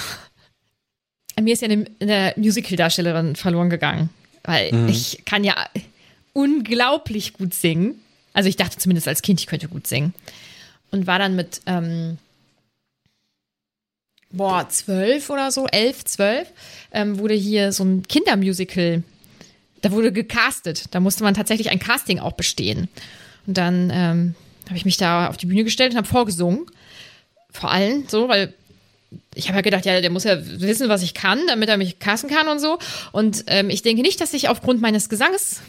[1.39, 4.09] Mir ist ja eine, eine Musical-Darstellerin verloren gegangen,
[4.43, 4.87] weil mhm.
[4.87, 5.55] ich kann ja
[6.33, 8.01] unglaublich gut singen.
[8.33, 10.13] Also ich dachte zumindest als Kind, ich könnte gut singen.
[10.91, 12.17] Und war dann mit, ähm,
[14.31, 16.47] boah, zwölf oder so, elf, zwölf,
[16.91, 19.03] ähm, wurde hier so ein Kindermusical,
[19.81, 20.85] da wurde gecastet.
[20.91, 22.87] Da musste man tatsächlich ein Casting auch bestehen.
[23.45, 24.35] Und dann ähm,
[24.69, 26.67] habe ich mich da auf die Bühne gestellt und habe vorgesungen.
[27.51, 28.53] Vor allem so, weil
[29.33, 31.97] ich habe ja gedacht, ja, der muss ja wissen, was ich kann, damit er mich
[31.97, 32.77] casten kann und so.
[33.11, 35.61] Und ähm, ich denke nicht, dass ich aufgrund meines Gesanges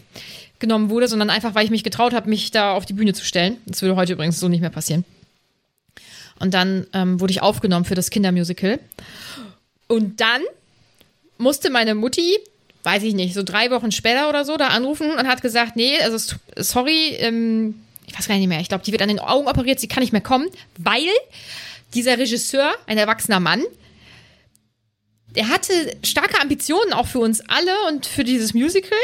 [0.58, 3.24] genommen wurde, sondern einfach, weil ich mich getraut habe, mich da auf die Bühne zu
[3.24, 3.56] stellen.
[3.64, 5.04] Das würde heute übrigens so nicht mehr passieren.
[6.38, 8.78] Und dann ähm, wurde ich aufgenommen für das Kindermusical.
[9.88, 10.42] Und dann
[11.38, 12.38] musste meine Mutti,
[12.82, 15.98] weiß ich nicht, so drei Wochen später oder so, da anrufen und hat gesagt, nee,
[16.02, 17.74] also sorry, ähm,
[18.10, 20.02] ich weiß gar nicht mehr, ich glaube, die wird an den Augen operiert, sie kann
[20.02, 20.48] nicht mehr kommen,
[20.78, 21.08] weil
[21.94, 23.62] dieser Regisseur, ein erwachsener Mann,
[25.36, 28.98] der hatte starke Ambitionen auch für uns alle und für dieses Musical.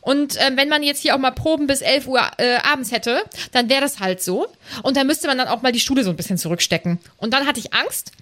[0.00, 3.22] Und äh, wenn man jetzt hier auch mal Proben bis 11 Uhr äh, abends hätte,
[3.52, 4.46] dann wäre das halt so.
[4.82, 6.98] Und dann müsste man dann auch mal die Schule so ein bisschen zurückstecken.
[7.18, 8.12] Und dann hatte ich Angst.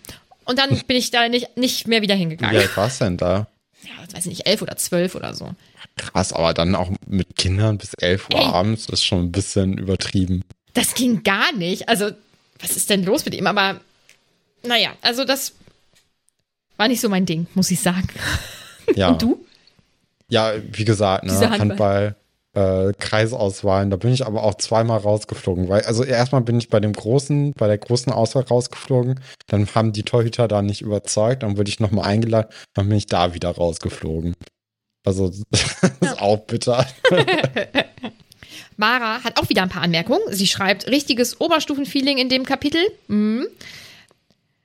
[0.45, 2.57] Und dann bin ich da nicht, nicht mehr wieder hingegangen.
[2.57, 3.47] Wie alt war's denn da?
[3.83, 5.55] Ja, weiß ich nicht, elf oder zwölf oder so.
[5.97, 8.47] Krass, aber dann auch mit Kindern bis 11 Uhr Ey.
[8.47, 10.45] abends ist schon ein bisschen übertrieben.
[10.75, 11.89] Das ging gar nicht.
[11.89, 12.11] Also,
[12.61, 13.47] was ist denn los mit ihm?
[13.47, 13.81] Aber,
[14.63, 15.53] naja, also das
[16.77, 18.09] war nicht so mein Ding, muss ich sagen.
[18.95, 19.09] Ja.
[19.09, 19.45] Und du?
[20.29, 21.59] Ja, wie gesagt, ne, Handball.
[21.59, 25.69] Handball, äh, Kreisauswahlen, da bin ich aber auch zweimal rausgeflogen.
[25.69, 29.21] Weil, also erstmal bin ich bei dem großen, bei der großen Auswahl rausgeflogen.
[29.49, 33.07] Dann haben die Torhüter da nicht überzeugt, dann wurde ich nochmal eingeladen, dann bin ich
[33.07, 34.35] da wieder rausgeflogen.
[35.07, 35.63] Also, das
[36.01, 36.87] ist auch bitter.
[38.77, 40.21] Mara hat auch wieder ein paar Anmerkungen.
[40.31, 42.81] Sie schreibt, richtiges Oberstufenfeeling in dem Kapitel.
[43.09, 43.47] Mhm.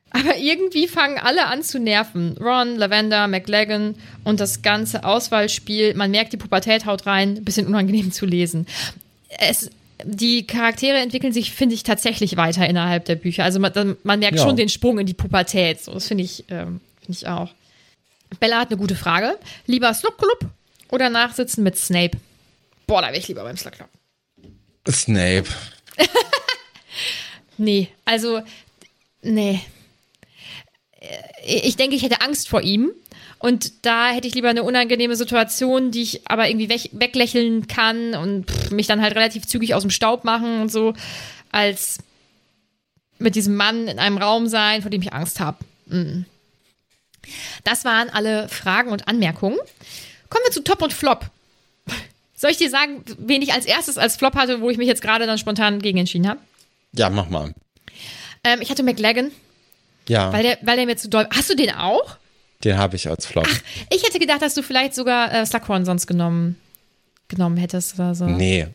[0.09, 2.35] Aber irgendwie fangen alle an zu nerven.
[2.37, 5.93] Ron, Lavender, McLagan und das ganze Auswahlspiel.
[5.93, 7.45] Man merkt, die Pubertät haut rein.
[7.45, 8.67] Bisschen unangenehm zu lesen.
[9.29, 9.69] Es,
[10.03, 13.45] die Charaktere entwickeln sich, finde ich, tatsächlich weiter innerhalb der Bücher.
[13.45, 14.43] Also man, man merkt Ja.
[14.43, 15.81] schon den Sprung in die Pubertät.
[15.81, 17.49] So, das finde ich, ähm, finde ich auch.
[18.39, 19.37] Bella hat eine gute Frage.
[19.65, 20.51] Lieber Slug Club
[20.89, 22.17] oder nachsitzen mit Snape?
[22.87, 23.89] Boah, da wäre ich lieber beim Slug Club.
[24.89, 25.47] Snape.
[27.61, 28.41] Nee, also,
[29.21, 29.61] nee.
[31.45, 32.91] Ich denke, ich hätte Angst vor ihm.
[33.37, 38.15] Und da hätte ich lieber eine unangenehme Situation, die ich aber irgendwie weg, weglächeln kann
[38.15, 40.93] und pff, mich dann halt relativ zügig aus dem Staub machen und so,
[41.51, 41.99] als
[43.19, 45.57] mit diesem Mann in einem Raum sein, vor dem ich Angst habe.
[47.63, 49.57] Das waren alle Fragen und Anmerkungen.
[50.29, 51.25] Kommen wir zu Top und Flop.
[52.35, 55.01] Soll ich dir sagen, wen ich als erstes als Flop hatte, wo ich mich jetzt
[55.01, 56.39] gerade dann spontan gegen entschieden habe?
[56.93, 57.53] Ja, mach mal.
[58.43, 59.31] Ähm, ich hatte McLagan,
[60.07, 61.27] Ja, weil der, weil der mir zu doll.
[61.33, 62.17] Hast du den auch?
[62.63, 63.47] den habe ich als Flop.
[63.89, 66.57] Ich hätte gedacht, dass du vielleicht sogar äh, Slughorn sonst genommen,
[67.27, 68.25] genommen hättest oder so.
[68.25, 68.67] Nee.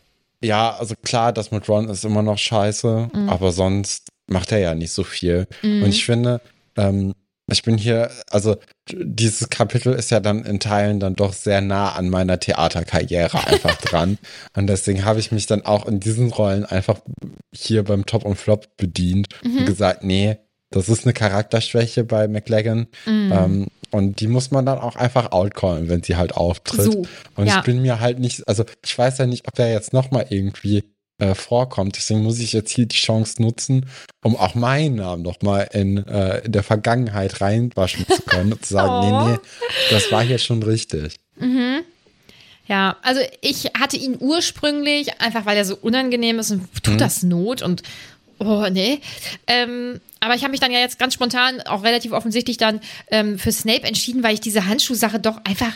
[0.43, 3.29] Ja, also klar, das mit Ron ist immer noch scheiße, Mhm.
[3.29, 5.47] aber sonst macht er ja nicht so viel.
[5.63, 6.41] Und ich finde,
[6.77, 7.15] ähm,
[7.49, 8.57] ich bin hier, also
[8.91, 13.77] dieses Kapitel ist ja dann in Teilen dann doch sehr nah an meiner Theaterkarriere einfach
[13.83, 14.19] dran.
[14.57, 16.99] Und deswegen habe ich mich dann auch in diesen Rollen einfach
[17.55, 19.59] hier beim Top und Flop bedient Mhm.
[19.59, 20.39] und gesagt, nee,
[20.71, 22.89] das ist eine Charakterschwäche bei McLagan.
[23.07, 23.33] Mhm.
[23.33, 26.93] Ähm, und die muss man dann auch einfach outcallen, wenn sie halt auftritt.
[26.93, 27.59] So, und ja.
[27.59, 30.85] ich bin mir halt nicht, also ich weiß ja nicht, ob der jetzt nochmal irgendwie
[31.19, 31.97] äh, vorkommt.
[31.97, 33.87] Deswegen muss ich jetzt hier die Chance nutzen,
[34.23, 38.75] um auch meinen Namen nochmal in, äh, in der Vergangenheit reinwaschen zu können und zu
[38.75, 39.01] sagen, Oh.
[39.27, 39.39] nee, nee,
[39.91, 41.17] das war hier schon richtig.
[42.69, 46.99] Ja, also ich hatte ihn ursprünglich, einfach weil er so unangenehm ist und tut Mhm.
[46.99, 47.83] das Not und
[48.39, 49.01] oh nee.
[49.47, 53.39] Ähm, aber ich habe mich dann ja jetzt ganz spontan, auch relativ offensichtlich dann ähm,
[53.39, 55.73] für Snape entschieden, weil ich diese Handschuhsache doch einfach,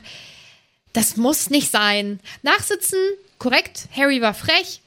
[0.92, 2.18] das muss nicht sein.
[2.42, 2.98] Nachsitzen,
[3.38, 4.80] korrekt, Harry war frech.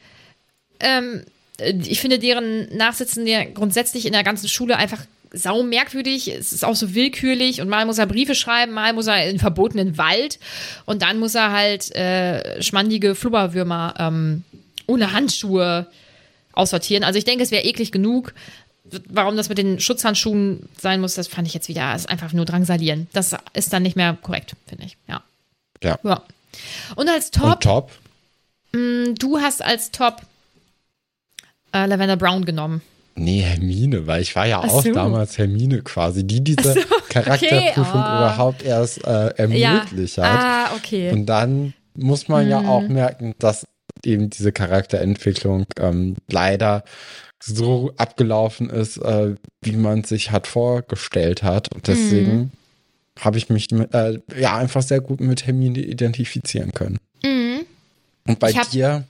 [0.83, 1.23] Ähm,
[1.57, 6.27] äh, ich finde deren Nachsitzen ja grundsätzlich in der ganzen Schule einfach sau merkwürdig.
[6.27, 9.35] Es ist auch so willkürlich und mal muss er Briefe schreiben, mal muss er in
[9.35, 10.39] den verbotenen Wald
[10.85, 14.43] und dann muss er halt äh, schmandige Flubberwürmer ähm,
[14.85, 15.87] ohne Handschuhe
[16.53, 17.03] aussortieren.
[17.03, 18.33] Also ich denke, es wäre eklig genug.
[19.09, 22.45] Warum das mit den Schutzhandschuhen sein muss, das fand ich jetzt wieder, ist einfach nur
[22.45, 23.07] drangsalieren.
[23.13, 24.97] Das ist dann nicht mehr korrekt, finde ich.
[25.07, 25.23] Ja.
[25.81, 25.97] Ja.
[26.03, 26.21] ja.
[26.95, 27.91] Und als Top, Und top?
[28.71, 30.21] du hast als Top
[31.73, 32.81] äh, Lavender Brown genommen.
[33.15, 34.91] Nee, Hermine, weil ich war ja Ach auch so.
[34.91, 36.73] damals Hermine quasi, die diese
[37.09, 38.17] Charakterprüfung okay, oh.
[38.17, 40.25] überhaupt erst äh, ermöglicht hat.
[40.25, 41.11] Ah, okay.
[41.11, 43.67] Und dann muss man ja auch merken, dass
[44.03, 46.83] eben diese Charakterentwicklung ähm, leider
[47.39, 51.71] so abgelaufen ist, äh, wie man sich hat vorgestellt hat.
[51.71, 52.51] Und deswegen
[53.19, 56.97] habe ich mich mit, äh, ja einfach sehr gut mit Hermine identifizieren können.
[58.27, 59.03] Und bei dir,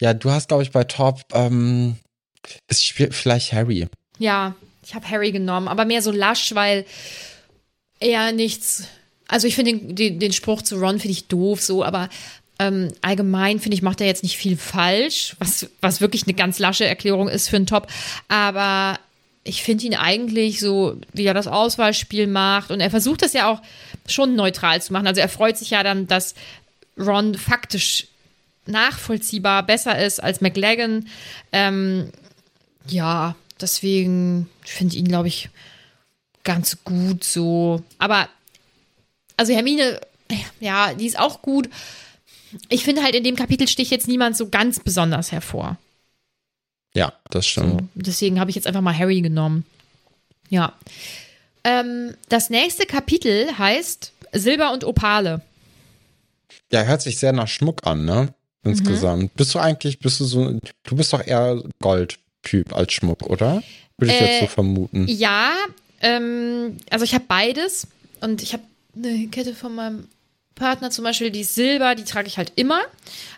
[0.00, 1.96] ja, du hast, glaube ich, bei Top, ähm,
[2.68, 3.86] ist vielleicht Harry.
[4.18, 6.84] Ja, ich habe Harry genommen, aber mehr so lasch, weil
[8.00, 8.84] er nichts.
[9.28, 12.08] Also ich finde den, den, den Spruch zu Ron finde ich doof, so, aber
[12.58, 16.58] ähm, allgemein finde ich, macht er jetzt nicht viel falsch, was, was wirklich eine ganz
[16.58, 17.88] lasche Erklärung ist für einen Top.
[18.28, 18.98] Aber
[19.44, 22.70] ich finde ihn eigentlich so, wie er das Auswahlspiel macht.
[22.70, 23.60] Und er versucht das ja auch
[24.06, 25.06] schon neutral zu machen.
[25.06, 26.34] Also er freut sich ja dann, dass
[26.98, 28.06] Ron faktisch
[28.66, 31.08] nachvollziehbar besser ist als McLagan.
[31.50, 32.10] Ähm,
[32.88, 35.50] ja, deswegen finde ich ihn, glaube ich,
[36.44, 37.82] ganz gut so.
[37.98, 38.28] Aber,
[39.36, 40.00] also Hermine,
[40.60, 41.68] ja, die ist auch gut.
[42.68, 45.78] Ich finde halt, in dem Kapitel sticht jetzt niemand so ganz besonders hervor.
[46.94, 47.80] Ja, das stimmt.
[47.80, 49.64] So, deswegen habe ich jetzt einfach mal Harry genommen.
[50.50, 50.74] Ja.
[51.64, 55.40] Ähm, das nächste Kapitel heißt Silber und Opale.
[56.70, 58.34] Ja, hört sich sehr nach Schmuck an, ne?
[58.64, 59.22] Insgesamt.
[59.22, 59.30] Mhm.
[59.34, 61.62] Bist du eigentlich, bist du so, du bist doch eher
[62.42, 63.62] Goldtyp als Schmuck, oder?
[63.98, 65.06] Würde ich äh, jetzt so vermuten.
[65.08, 65.52] Ja,
[66.00, 67.86] ähm, also ich habe beides
[68.20, 68.62] und ich habe
[68.96, 70.08] eine Kette von meinem
[70.54, 72.82] Partner zum Beispiel, die ist Silber, die trage ich halt immer.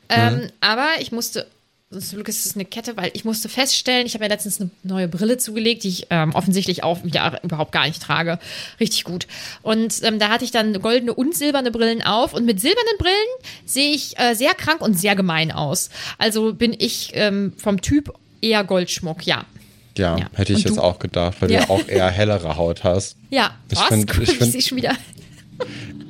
[0.09, 0.51] Ähm, mhm.
[0.61, 1.47] Aber ich musste
[1.91, 4.71] zum Glück ist es eine Kette, weil ich musste feststellen, ich habe mir letztens eine
[4.83, 8.41] neue Brille zugelegt, die ich ähm, offensichtlich auch ja, überhaupt gar nicht trage.
[8.81, 9.29] Richtig gut.
[9.63, 12.35] Und ähm, da hatte ich dann goldene und silberne Brillen auf.
[12.35, 13.15] Und mit silbernen Brillen
[13.65, 15.89] sehe ich äh, sehr krank und sehr gemein aus.
[16.19, 18.13] Also bin ich ähm, vom Typ
[18.45, 19.45] eher Goldschmuck, ja.
[19.97, 20.27] Ja, ja.
[20.35, 20.83] hätte ich und jetzt du?
[20.83, 21.65] auch gedacht, weil ja.
[21.65, 23.17] du auch eher hellere Haut hast.
[23.31, 24.95] Ja, ich finde, ich, find, ich schon wieder.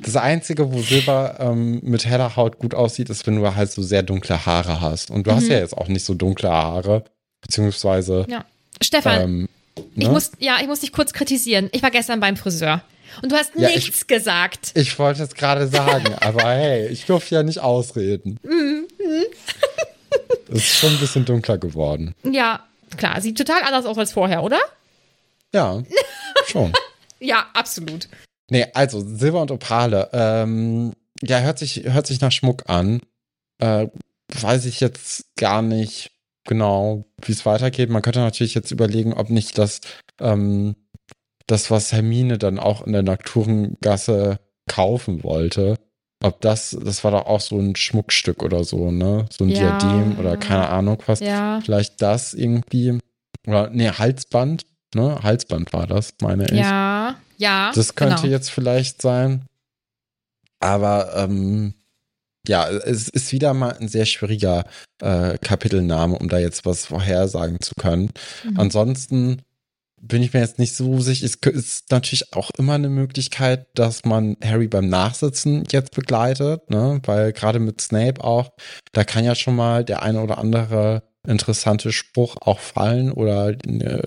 [0.01, 3.83] Das Einzige, wo Silber ähm, mit heller Haut gut aussieht, ist, wenn du halt so
[3.83, 5.11] sehr dunkle Haare hast.
[5.11, 5.35] Und du mhm.
[5.35, 7.05] hast ja jetzt auch nicht so dunkle Haare,
[7.41, 8.25] beziehungsweise.
[8.29, 8.45] Ja.
[8.81, 9.41] Stefan, ähm,
[9.77, 10.03] ne?
[10.03, 11.69] ich muss, ja, ich muss dich kurz kritisieren.
[11.71, 12.81] Ich war gestern beim Friseur.
[13.21, 14.71] Und du hast ja, nichts ich, gesagt.
[14.73, 18.39] Ich wollte es gerade sagen, aber hey, ich durfte ja nicht ausreden.
[18.43, 18.87] Mhm.
[20.49, 22.13] Es ist schon ein bisschen dunkler geworden.
[22.23, 22.65] Ja,
[22.97, 23.19] klar.
[23.21, 24.59] Sieht total anders aus als vorher, oder?
[25.53, 25.83] Ja,
[26.47, 26.73] schon.
[27.19, 28.07] ja, absolut.
[28.49, 30.09] Nee, also Silber und Opale.
[30.13, 33.01] Ähm, ja, hört sich, hört sich nach Schmuck an.
[33.59, 33.87] Äh,
[34.33, 36.11] weiß ich jetzt gar nicht
[36.45, 37.89] genau, wie es weitergeht.
[37.89, 39.81] Man könnte natürlich jetzt überlegen, ob nicht das,
[40.19, 40.75] ähm,
[41.47, 45.77] das, was Hermine dann auch in der Nocturengasse kaufen wollte,
[46.25, 49.27] ob das, das war doch auch so ein Schmuckstück oder so, ne?
[49.31, 49.77] So ein ja.
[49.77, 51.19] Diadem oder keine Ahnung was.
[51.19, 51.61] Ja.
[51.63, 52.97] Vielleicht das irgendwie.
[53.45, 54.65] Oder, nee, Halsband,
[54.95, 55.19] ne?
[55.21, 56.57] Halsband war das, meine ich.
[56.57, 57.15] Ja.
[57.37, 57.71] Ja.
[57.75, 58.33] Das könnte genau.
[58.33, 59.45] jetzt vielleicht sein.
[60.59, 61.75] Aber ähm,
[62.47, 64.65] ja, es ist wieder mal ein sehr schwieriger
[65.01, 68.09] äh, Kapitelname, um da jetzt was vorhersagen zu können.
[68.43, 68.59] Mhm.
[68.59, 69.41] Ansonsten
[70.07, 71.25] bin ich mir jetzt nicht so sicher.
[71.25, 77.01] Es ist natürlich auch immer eine Möglichkeit, dass man Harry beim Nachsitzen jetzt begleitet, ne?
[77.05, 78.51] Weil gerade mit Snape auch,
[78.91, 84.03] da kann ja schon mal der eine oder andere interessante Spruch auch fallen oder eine,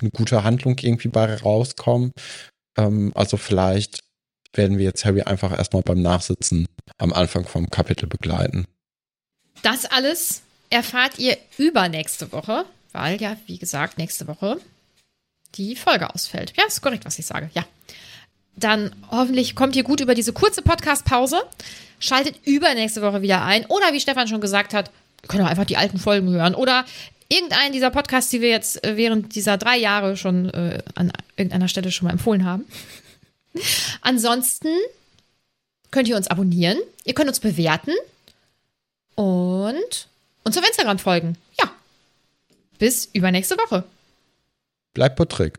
[0.00, 2.12] eine gute Handlung irgendwie bei rauskommen.
[2.78, 4.00] Ähm, also vielleicht
[4.52, 6.66] werden wir jetzt Harry einfach erstmal beim Nachsitzen
[6.98, 8.66] am Anfang vom Kapitel begleiten.
[9.62, 14.60] Das alles erfahrt ihr übernächste Woche, weil ja, wie gesagt, nächste Woche
[15.54, 16.52] die Folge ausfällt.
[16.56, 17.50] Ja, ist korrekt, was ich sage.
[17.54, 17.64] Ja.
[18.56, 21.42] Dann hoffentlich kommt ihr gut über diese kurze Podcast-Pause.
[21.98, 23.64] Schaltet übernächste Woche wieder ein.
[23.66, 24.90] Oder wie Stefan schon gesagt hat,
[25.28, 26.54] könnt ihr einfach die alten Folgen hören.
[26.54, 26.84] Oder
[27.28, 31.68] irgendeinen dieser Podcasts, die wir jetzt äh, während dieser drei Jahre schon äh, an irgendeiner
[31.68, 32.64] Stelle schon mal empfohlen haben.
[34.00, 34.68] Ansonsten
[35.90, 37.92] könnt ihr uns abonnieren, ihr könnt uns bewerten
[39.14, 40.08] und
[40.44, 41.36] uns auf Instagram folgen.
[41.60, 41.70] Ja.
[42.78, 43.84] Bis übernächste Woche.
[44.94, 45.58] Bleibt Patrick.